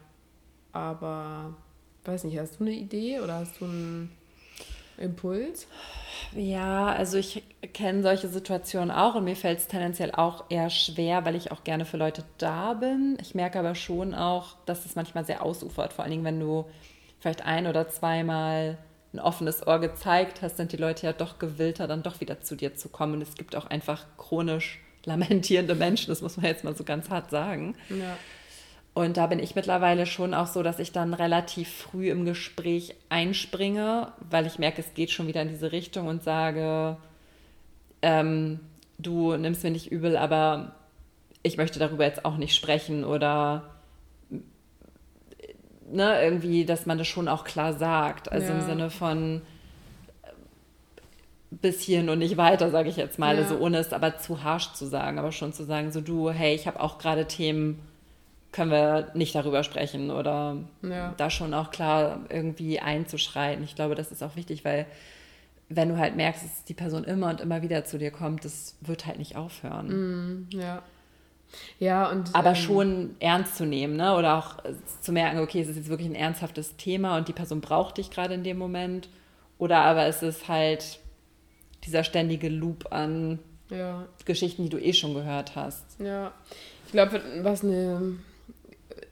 Aber 0.72 1.54
weiß 2.04 2.24
nicht, 2.24 2.38
hast 2.38 2.60
du 2.60 2.64
eine 2.64 2.74
Idee 2.74 3.20
oder 3.20 3.34
hast 3.34 3.60
du 3.60 3.64
einen 3.64 4.10
Impuls? 4.98 5.66
Ja, 6.34 6.86
also 6.86 7.16
ich 7.16 7.42
kenne 7.72 8.02
solche 8.02 8.28
Situationen 8.28 8.90
auch 8.90 9.14
und 9.14 9.24
mir 9.24 9.36
fällt 9.36 9.58
es 9.58 9.68
tendenziell 9.68 10.12
auch 10.12 10.44
eher 10.48 10.70
schwer, 10.70 11.24
weil 11.24 11.34
ich 11.34 11.52
auch 11.52 11.64
gerne 11.64 11.84
für 11.84 11.96
Leute 11.96 12.24
da 12.38 12.74
bin. 12.74 13.18
Ich 13.20 13.34
merke 13.34 13.58
aber 13.58 13.74
schon 13.74 14.14
auch, 14.14 14.56
dass 14.66 14.84
es 14.84 14.94
manchmal 14.94 15.24
sehr 15.24 15.44
ausufert, 15.44 15.92
vor 15.92 16.04
allen 16.04 16.12
Dingen, 16.12 16.24
wenn 16.24 16.40
du 16.40 16.66
vielleicht 17.20 17.44
ein 17.44 17.66
oder 17.66 17.88
zweimal 17.88 18.78
ein 19.14 19.20
offenes 19.20 19.66
Ohr 19.66 19.78
gezeigt 19.78 20.42
hast, 20.42 20.56
sind 20.56 20.72
die 20.72 20.76
Leute 20.76 21.06
ja 21.06 21.12
doch 21.12 21.38
gewillter, 21.38 21.86
dann 21.86 22.02
doch 22.02 22.20
wieder 22.20 22.40
zu 22.40 22.56
dir 22.56 22.74
zu 22.74 22.88
kommen. 22.88 23.14
Und 23.14 23.22
es 23.22 23.34
gibt 23.34 23.56
auch 23.56 23.66
einfach 23.66 24.04
chronisch 24.18 24.80
lamentierende 25.04 25.74
Menschen, 25.74 26.08
das 26.08 26.22
muss 26.22 26.36
man 26.36 26.46
jetzt 26.46 26.64
mal 26.64 26.76
so 26.76 26.84
ganz 26.84 27.10
hart 27.10 27.30
sagen. 27.30 27.76
Ja. 27.90 28.16
Und 28.94 29.16
da 29.16 29.26
bin 29.26 29.40
ich 29.40 29.54
mittlerweile 29.54 30.06
schon 30.06 30.34
auch 30.34 30.46
so, 30.46 30.62
dass 30.62 30.78
ich 30.78 30.92
dann 30.92 31.14
relativ 31.14 31.68
früh 31.68 32.10
im 32.10 32.24
Gespräch 32.24 32.94
einspringe, 33.08 34.12
weil 34.30 34.46
ich 34.46 34.58
merke, 34.58 34.80
es 34.80 34.94
geht 34.94 35.10
schon 35.10 35.26
wieder 35.26 35.42
in 35.42 35.48
diese 35.48 35.72
Richtung 35.72 36.06
und 36.06 36.22
sage, 36.22 36.96
ähm, 38.02 38.60
du 38.98 39.36
nimmst 39.36 39.64
mir 39.64 39.70
nicht 39.70 39.90
übel, 39.90 40.16
aber 40.16 40.76
ich 41.42 41.56
möchte 41.56 41.80
darüber 41.80 42.04
jetzt 42.04 42.24
auch 42.24 42.36
nicht 42.36 42.54
sprechen 42.54 43.04
oder 43.04 43.73
ne, 45.90 46.22
irgendwie, 46.22 46.64
dass 46.64 46.86
man 46.86 46.98
das 46.98 47.06
schon 47.06 47.28
auch 47.28 47.44
klar 47.44 47.74
sagt. 47.74 48.30
Also 48.30 48.48
ja. 48.48 48.58
im 48.58 48.66
Sinne 48.66 48.90
von 48.90 49.42
bis 51.50 51.80
hierhin 51.80 52.08
und 52.08 52.18
nicht 52.18 52.36
weiter, 52.36 52.70
sage 52.70 52.88
ich 52.88 52.96
jetzt 52.96 53.18
mal. 53.18 53.36
Ja. 53.36 53.42
Also 53.42 53.58
ohne 53.58 53.78
es 53.78 53.92
aber 53.92 54.18
zu 54.18 54.42
harsch 54.42 54.72
zu 54.72 54.86
sagen, 54.86 55.18
aber 55.18 55.32
schon 55.32 55.52
zu 55.52 55.64
sagen, 55.64 55.92
so 55.92 56.00
du, 56.00 56.30
hey, 56.30 56.54
ich 56.54 56.66
habe 56.66 56.80
auch 56.80 56.98
gerade 56.98 57.26
Themen 57.26 57.80
können 58.52 58.70
wir 58.70 59.10
nicht 59.14 59.34
darüber 59.34 59.64
sprechen 59.64 60.12
oder 60.12 60.56
ja. 60.82 61.12
da 61.16 61.28
schon 61.28 61.54
auch 61.54 61.72
klar 61.72 62.20
irgendwie 62.28 62.78
einzuschreiten. 62.78 63.64
Ich 63.64 63.74
glaube, 63.74 63.96
das 63.96 64.12
ist 64.12 64.22
auch 64.22 64.36
wichtig, 64.36 64.64
weil 64.64 64.86
wenn 65.68 65.88
du 65.88 65.98
halt 65.98 66.14
merkst, 66.14 66.44
dass 66.44 66.64
die 66.64 66.74
Person 66.74 67.02
immer 67.02 67.30
und 67.30 67.40
immer 67.40 67.62
wieder 67.62 67.84
zu 67.84 67.98
dir 67.98 68.12
kommt, 68.12 68.44
das 68.44 68.76
wird 68.80 69.06
halt 69.06 69.18
nicht 69.18 69.34
aufhören. 69.34 69.88
Mm, 69.88 70.48
ja. 70.50 70.82
Ja, 71.78 72.10
und. 72.10 72.34
Aber 72.34 72.50
ähm, 72.50 72.56
schon 72.56 73.16
ernst 73.20 73.56
zu 73.56 73.66
nehmen, 73.66 73.96
ne? 73.96 74.16
Oder 74.16 74.38
auch 74.38 74.56
zu 75.00 75.12
merken, 75.12 75.38
okay, 75.38 75.60
es 75.60 75.68
ist 75.68 75.76
jetzt 75.76 75.88
wirklich 75.88 76.08
ein 76.08 76.14
ernsthaftes 76.14 76.76
Thema 76.76 77.16
und 77.16 77.28
die 77.28 77.32
Person 77.32 77.60
braucht 77.60 77.98
dich 77.98 78.10
gerade 78.10 78.34
in 78.34 78.44
dem 78.44 78.58
Moment. 78.58 79.08
Oder 79.58 79.82
aber 79.82 80.06
es 80.06 80.22
ist 80.22 80.48
halt 80.48 81.00
dieser 81.84 82.04
ständige 82.04 82.48
Loop 82.48 82.92
an 82.92 83.38
ja. 83.70 84.06
Geschichten, 84.24 84.64
die 84.64 84.68
du 84.68 84.78
eh 84.78 84.92
schon 84.92 85.14
gehört 85.14 85.56
hast. 85.56 85.84
Ja. 86.00 86.32
Ich 86.86 86.92
glaube, 86.92 87.22
was 87.42 87.62
eine 87.64 88.16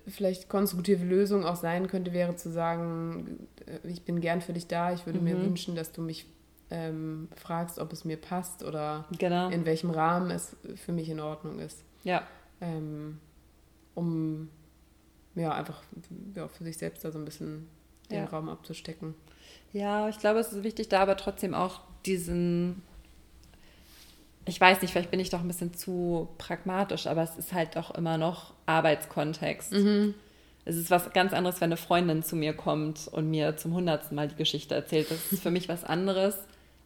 vielleicht 0.06 0.48
konstruktive 0.48 1.04
Lösung 1.04 1.44
auch 1.44 1.56
sein 1.56 1.86
könnte, 1.86 2.12
wäre 2.12 2.36
zu 2.36 2.50
sagen, 2.50 3.46
äh, 3.66 3.86
ich 3.88 4.02
bin 4.02 4.20
gern 4.20 4.40
für 4.40 4.52
dich 4.52 4.66
da, 4.66 4.92
ich 4.92 5.06
würde 5.06 5.18
mhm. 5.18 5.24
mir 5.24 5.40
wünschen, 5.40 5.74
dass 5.74 5.92
du 5.92 6.02
mich 6.02 6.26
ähm, 6.70 7.28
fragst, 7.36 7.78
ob 7.78 7.92
es 7.92 8.04
mir 8.04 8.16
passt 8.16 8.64
oder 8.64 9.04
genau. 9.18 9.48
in 9.50 9.64
welchem 9.66 9.90
Rahmen 9.90 10.30
es 10.30 10.56
für 10.76 10.92
mich 10.92 11.08
in 11.08 11.20
Ordnung 11.20 11.58
ist. 11.58 11.84
Ja. 12.04 12.26
Ähm, 12.60 13.18
um 13.94 14.48
ja 15.34 15.52
einfach 15.52 15.82
ja, 16.34 16.48
für 16.48 16.64
sich 16.64 16.76
selbst 16.76 17.04
da 17.04 17.10
so 17.10 17.18
ein 17.18 17.24
bisschen 17.24 17.68
den 18.10 18.18
ja. 18.18 18.24
Raum 18.26 18.48
abzustecken. 18.48 19.14
Ja, 19.72 20.08
ich 20.08 20.18
glaube, 20.18 20.40
es 20.40 20.52
ist 20.52 20.62
wichtig, 20.62 20.88
da 20.88 21.00
aber 21.00 21.16
trotzdem 21.16 21.54
auch 21.54 21.80
diesen 22.04 22.82
ich 24.44 24.60
weiß 24.60 24.82
nicht, 24.82 24.90
vielleicht 24.90 25.10
bin 25.10 25.20
ich 25.20 25.30
doch 25.30 25.40
ein 25.40 25.48
bisschen 25.48 25.74
zu 25.74 26.28
pragmatisch, 26.38 27.06
aber 27.06 27.22
es 27.22 27.36
ist 27.36 27.52
halt 27.52 27.76
doch 27.76 27.94
immer 27.94 28.18
noch 28.18 28.54
Arbeitskontext. 28.66 29.72
Mhm. 29.72 30.14
Es 30.64 30.76
ist 30.76 30.90
was 30.90 31.12
ganz 31.12 31.32
anderes, 31.32 31.60
wenn 31.60 31.68
eine 31.68 31.76
Freundin 31.76 32.22
zu 32.22 32.36
mir 32.36 32.52
kommt 32.52 33.08
und 33.08 33.30
mir 33.30 33.56
zum 33.56 33.74
hundertsten 33.74 34.16
Mal 34.16 34.28
die 34.28 34.36
Geschichte 34.36 34.74
erzählt. 34.74 35.10
Das 35.10 35.32
ist 35.32 35.42
für 35.42 35.50
mich 35.50 35.68
was 35.68 35.84
anderes, 35.84 36.38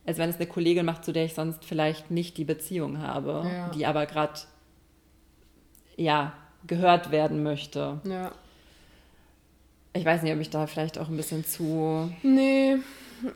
als 0.06 0.18
wenn 0.18 0.30
es 0.30 0.36
eine 0.36 0.46
Kollegin 0.46 0.86
macht, 0.86 1.04
zu 1.04 1.12
der 1.12 1.24
ich 1.24 1.34
sonst 1.34 1.64
vielleicht 1.64 2.10
nicht 2.10 2.36
die 2.36 2.44
Beziehung 2.44 2.98
habe, 3.00 3.46
ja. 3.50 3.68
die 3.70 3.86
aber 3.86 4.06
gerade 4.06 4.38
ja 5.96 6.32
gehört 6.66 7.10
werden 7.10 7.42
möchte. 7.42 8.00
Ja. 8.04 8.32
Ich 9.92 10.04
weiß 10.04 10.22
nicht, 10.22 10.34
ob 10.34 10.40
ich 10.40 10.50
da 10.50 10.66
vielleicht 10.66 10.98
auch 10.98 11.08
ein 11.08 11.16
bisschen 11.16 11.44
zu. 11.44 12.12
Nee, 12.22 12.76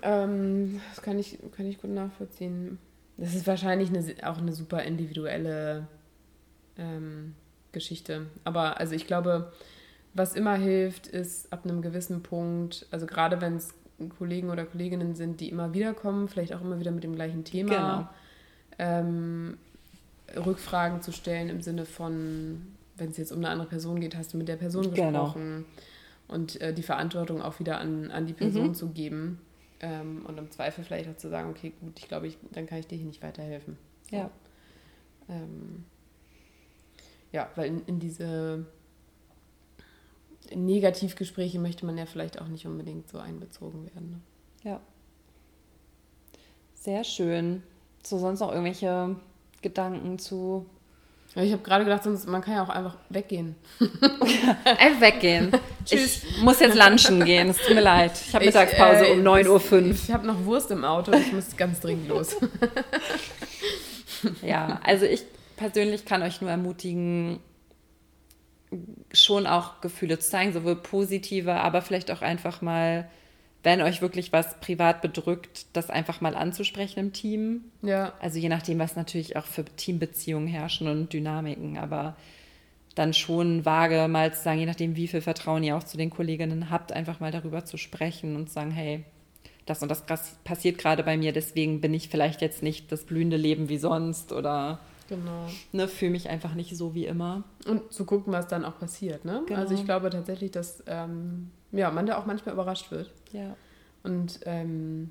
ähm, 0.03 0.81
das 0.91 1.03
kann 1.03 1.19
ich, 1.19 1.39
kann 1.57 1.67
ich 1.67 1.81
gut 1.81 1.91
nachvollziehen. 1.91 2.79
Das 3.17 3.35
ist 3.35 3.47
wahrscheinlich 3.47 3.89
eine, 3.89 4.05
auch 4.29 4.39
eine 4.39 4.53
super 4.53 4.83
individuelle 4.83 5.87
ähm, 6.77 7.35
Geschichte. 7.73 8.27
Aber 8.45 8.79
also 8.79 8.95
ich 8.95 9.07
glaube, 9.07 9.53
was 10.15 10.35
immer 10.35 10.55
hilft, 10.55 11.07
ist 11.07 11.53
ab 11.53 11.65
einem 11.65 11.83
gewissen 11.83 12.23
Punkt, 12.23 12.87
also 12.91 13.07
gerade 13.07 13.41
wenn 13.41 13.57
es 13.57 13.75
Kollegen 14.19 14.51
oder 14.51 14.65
Kolleginnen 14.65 15.15
sind, 15.15 15.41
die 15.41 15.51
immer 15.51 15.75
wieder 15.75 15.95
kommen, 15.95 16.29
vielleicht 16.29 16.55
auch 16.55 16.63
immer 16.63 16.81
wieder 16.81 16.91
mit 16.91 17.05
dem 17.05 17.15
gleichen 17.15 17.45
Thema, 17.45 18.11
genau. 18.79 18.99
ähm, 18.99 19.59
Rückfragen 20.37 21.03
zu 21.03 21.13
stellen 21.13 21.49
im 21.49 21.61
Sinne 21.61 21.85
von, 21.85 22.75
wenn 22.97 23.11
es 23.11 23.17
jetzt 23.17 23.33
um 23.33 23.39
eine 23.39 23.49
andere 23.49 23.69
Person 23.69 24.01
geht, 24.01 24.17
hast 24.17 24.33
du 24.33 24.39
mit 24.39 24.49
der 24.49 24.57
Person 24.57 24.93
genau. 24.93 25.25
gesprochen 25.25 25.65
und 26.29 26.61
äh, 26.61 26.73
die 26.73 26.83
Verantwortung 26.83 27.43
auch 27.43 27.59
wieder 27.59 27.79
an, 27.79 28.11
an 28.11 28.27
die 28.27 28.33
Person 28.33 28.69
mhm. 28.69 28.75
zu 28.75 28.89
geben. 28.91 29.41
Ähm, 29.81 30.27
und 30.27 30.39
im 30.39 30.51
Zweifel 30.51 30.85
vielleicht 30.85 31.09
auch 31.09 31.17
zu 31.17 31.31
sagen, 31.31 31.51
okay, 31.51 31.73
gut, 31.81 31.99
ich 31.99 32.07
glaube, 32.07 32.27
ich, 32.27 32.37
dann 32.53 32.67
kann 32.67 32.79
ich 32.79 32.87
dir 32.87 32.97
hier 32.97 33.07
nicht 33.07 33.23
weiterhelfen. 33.23 33.79
Ja. 34.11 34.31
Ähm, 35.29 35.85
ja, 37.33 37.49
weil 37.55 37.69
in, 37.69 37.85
in 37.87 37.99
diese 37.99 38.67
Negativgespräche 40.55 41.59
möchte 41.59 41.87
man 41.87 41.97
ja 41.97 42.07
vielleicht 42.07 42.41
auch 42.41 42.49
nicht 42.49 42.67
unbedingt 42.67 43.09
so 43.09 43.19
einbezogen 43.19 43.87
werden. 43.87 44.11
Ne? 44.11 44.21
Ja. 44.71 44.81
Sehr 46.75 47.05
schön. 47.05 47.63
So, 48.03 48.19
sonst 48.19 48.41
noch 48.41 48.51
irgendwelche 48.51 49.17
Gedanken 49.63 50.19
zu 50.19 50.67
ja, 51.35 51.43
ich 51.45 51.53
habe 51.53 51.63
gerade 51.63 51.85
gedacht, 51.85 52.03
sonst, 52.03 52.27
man 52.27 52.43
kann 52.43 52.55
ja 52.55 52.63
auch 52.65 52.69
einfach 52.69 52.97
weggehen. 53.09 53.55
einfach 54.65 55.01
weggehen. 55.01 55.53
Tschüss. 55.85 56.25
Ich 56.25 56.43
muss 56.43 56.59
jetzt 56.59 56.77
lunchen 56.77 57.25
gehen, 57.25 57.51
es 57.51 57.59
tut 57.59 57.77
mir 57.77 57.83
leid. 57.83 58.13
Ich 58.27 58.35
habe 58.35 58.45
Mittagspause 58.45 59.07
äh, 59.07 59.13
um 59.13 59.21
9.05 59.21 59.73
Uhr. 59.73 59.91
Ich 59.91 60.11
habe 60.11 60.27
noch 60.27 60.45
Wurst 60.45 60.73
im 60.73 60.85
Auto, 60.85 61.13
ich 61.13 61.33
muss 61.33 61.57
ganz 61.57 61.79
dringend 61.79 62.09
los. 62.09 62.37
ja, 64.43 64.81
also 64.83 65.07
ich 65.07 65.23
persönlich 65.57 66.05
kann 66.05 66.23
euch 66.23 66.41
nur 66.41 66.51
ermutigen, 66.51 67.39
schon 69.13 69.47
auch 69.47 69.81
Gefühle 69.81 70.19
zu 70.19 70.31
zeigen, 70.31 70.53
sowohl 70.53 70.77
positive, 70.77 71.55
aber 71.55 71.81
vielleicht 71.81 72.11
auch 72.11 72.23
einfach 72.23 72.61
mal 72.61 73.09
wenn 73.63 73.83
euch 73.83 74.01
wirklich 74.01 74.33
was 74.33 74.59
privat 74.61 75.03
bedrückt, 75.03 75.67
das 75.75 75.91
einfach 75.91 76.21
mal 76.21 76.35
anzusprechen 76.35 76.99
im 76.99 77.13
Team. 77.13 77.65
Ja. 77.83 78.15
Also 78.21 78.39
je 78.39 78.49
nachdem, 78.49 78.79
was 78.79 78.97
natürlich 78.97 79.37
auch 79.37 79.45
für 79.45 79.65
Teambeziehungen 79.65 80.49
herrschen 80.49 80.89
und 80.89 81.13
Dynamiken, 81.13 81.77
aber 81.77 82.17
dann 82.95 83.15
schon 83.15 83.65
vage 83.65 84.09
mal 84.09 84.33
zu 84.33 84.43
sagen, 84.43 84.61
je 84.61 84.67
nachdem, 84.67 84.97
wie 84.97 85.09
viel 85.09 85.21
Vertrauen 85.21 85.63
ihr 85.63 85.77
auch 85.77 85.85
zu 85.85 85.97
den 85.97 86.11
Kolleginnen 86.11 86.71
habt, 86.71 86.93
einfach 86.93 87.21
mal 87.21 87.31
darüber 87.31 87.65
zu 87.65 87.77
sprechen 87.77 88.37
und 88.37 88.49
zu 88.49 88.55
sagen, 88.55 88.71
hey, 88.71 89.05
das 89.67 89.83
und 89.83 89.91
das 89.91 90.05
passiert 90.45 90.79
gerade 90.79 91.03
bei 91.03 91.17
mir, 91.17 91.33
deswegen 91.33 91.81
bin 91.81 91.95
ich 91.95 92.09
vielleicht 92.09 92.41
jetzt 92.41 92.63
nicht 92.63 92.91
das 92.91 93.05
blühende 93.05 93.37
Leben 93.37 93.69
wie 93.69 93.79
sonst 93.79 94.33
oder 94.33 94.81
genau. 95.09 95.47
ne, 95.73 95.87
fühle 95.87 96.13
mich 96.13 96.29
einfach 96.29 96.55
nicht 96.55 96.77
so 96.77 96.95
wie 96.95 97.07
immer. 97.07 97.45
Und 97.67 97.93
zu 97.93 98.05
gucken, 98.05 98.33
was 98.33 98.49
dann 98.49 98.65
auch 98.65 98.79
passiert. 98.79 99.25
Ne? 99.25 99.43
Genau. 99.47 99.61
Also 99.61 99.75
ich 99.75 99.85
glaube 99.85 100.11
tatsächlich, 100.11 100.51
dass 100.51 100.83
ähm, 100.87 101.51
ja, 101.73 101.91
man 101.91 102.07
da 102.07 102.19
auch 102.19 102.27
manchmal 102.27 102.55
überrascht 102.55 102.91
wird. 102.91 103.13
Ja. 103.33 103.57
Und 104.03 104.41
ähm, 104.45 105.11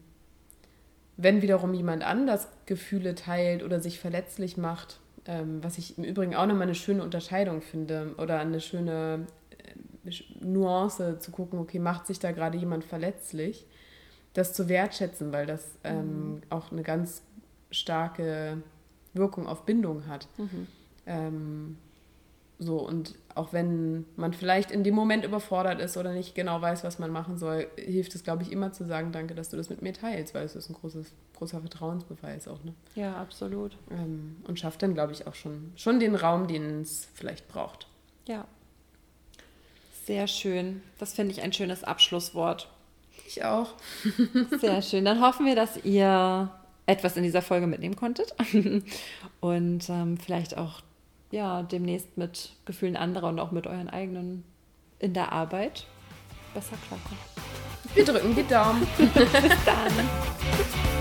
wenn 1.18 1.42
wiederum 1.42 1.74
jemand 1.74 2.04
anders 2.04 2.48
Gefühle 2.66 3.16
teilt 3.16 3.64
oder 3.64 3.80
sich 3.80 4.00
verletzlich 4.00 4.58
macht, 4.58 5.00
ähm, 5.26 5.62
was 5.62 5.78
ich 5.78 5.98
im 5.98 6.04
Übrigen 6.04 6.36
auch 6.36 6.46
nochmal 6.46 6.64
eine 6.64 6.76
schöne 6.76 7.04
Unterscheidung 7.04 7.62
finde 7.62 8.16
oder 8.18 8.40
eine 8.40 8.62
schöne 8.62 9.28
äh, 10.06 10.12
Nuance 10.40 11.20
zu 11.20 11.32
gucken, 11.32 11.60
okay, 11.60 11.80
macht 11.80 12.08
sich 12.08 12.20
da 12.20 12.32
gerade 12.32 12.58
jemand 12.58 12.84
verletzlich, 12.84 13.66
das 14.34 14.54
zu 14.54 14.70
wertschätzen, 14.70 15.32
weil 15.32 15.46
das 15.46 15.68
ähm, 15.84 16.36
mhm. 16.36 16.42
auch 16.50 16.72
eine 16.72 16.84
ganz 16.84 17.22
starke 17.70 18.64
Wirkung 19.14 19.48
auf 19.48 19.66
Bindung 19.66 20.08
hat. 20.08 20.28
Mhm. 20.38 20.68
Ähm, 21.06 21.78
so, 22.60 22.78
und 22.80 23.16
auch 23.40 23.54
wenn 23.54 24.06
man 24.18 24.34
vielleicht 24.34 24.70
in 24.70 24.84
dem 24.84 24.94
Moment 24.94 25.24
überfordert 25.24 25.80
ist 25.80 25.96
oder 25.96 26.12
nicht 26.12 26.36
genau 26.36 26.62
weiß, 26.62 26.84
was 26.84 27.00
man 27.00 27.10
machen 27.10 27.38
soll, 27.38 27.68
hilft 27.78 28.14
es, 28.14 28.26
glaube 28.26 28.44
ich, 28.44 28.52
immer 28.52 28.74
zu 28.74 28.86
sagen, 28.86 29.14
danke, 29.14 29.34
dass 29.34 29.50
du 29.50 29.56
das 29.56 29.70
mit 29.70 29.82
mir 29.82 29.94
teilst, 29.94 30.36
weil 30.36 30.44
es 30.44 30.58
ist 30.58 30.70
ein 30.70 30.74
großes, 30.74 31.14
großer 31.38 31.62
Vertrauensbeweis 31.62 32.50
auch. 32.50 32.62
Ne? 32.66 32.74
Ja, 32.96 33.16
absolut. 33.16 33.78
Ähm, 33.92 34.36
und 34.46 34.60
schafft 34.60 34.84
dann, 34.84 34.94
glaube 34.94 35.14
ich, 35.14 35.26
auch 35.26 35.36
schon, 35.36 35.72
schon 35.78 36.02
den 36.02 36.16
Raum, 36.16 36.48
den 36.48 36.82
es 36.82 37.08
vielleicht 37.14 37.48
braucht. 37.48 37.88
Ja. 38.28 38.44
Sehr 40.06 40.28
schön. 40.28 40.82
Das 40.98 41.14
finde 41.14 41.32
ich 41.32 41.42
ein 41.42 41.54
schönes 41.54 41.86
Abschlusswort. 41.86 42.70
Ich 43.26 43.46
auch. 43.46 43.70
Sehr 44.60 44.82
schön. 44.82 45.06
Dann 45.06 45.22
hoffen 45.22 45.46
wir, 45.46 45.56
dass 45.56 45.86
ihr 45.86 46.52
etwas 46.88 47.16
in 47.16 47.24
dieser 47.24 47.42
Folge 47.42 47.68
mitnehmen 47.68 47.96
konntet 47.96 48.36
und 49.40 49.90
ähm, 49.90 50.18
vielleicht 50.18 50.58
auch 50.58 50.82
ja, 51.32 51.64
demnächst 51.64 52.18
mit 52.18 52.52
Gefühlen 52.66 52.96
anderer 52.96 53.30
und 53.30 53.40
auch 53.40 53.52
mit 53.52 53.68
euren 53.68 53.90
eigenen 53.90 54.44
in 55.00 55.14
der 55.14 55.32
Arbeit 55.32 55.86
besser 56.54 56.76
klarkommt. 56.88 57.20
Wir 57.94 58.06
drücken 58.06 58.36
die 58.36 58.48
Daumen. 58.48 58.86
Bis 58.98 59.66
dann. 59.66 60.99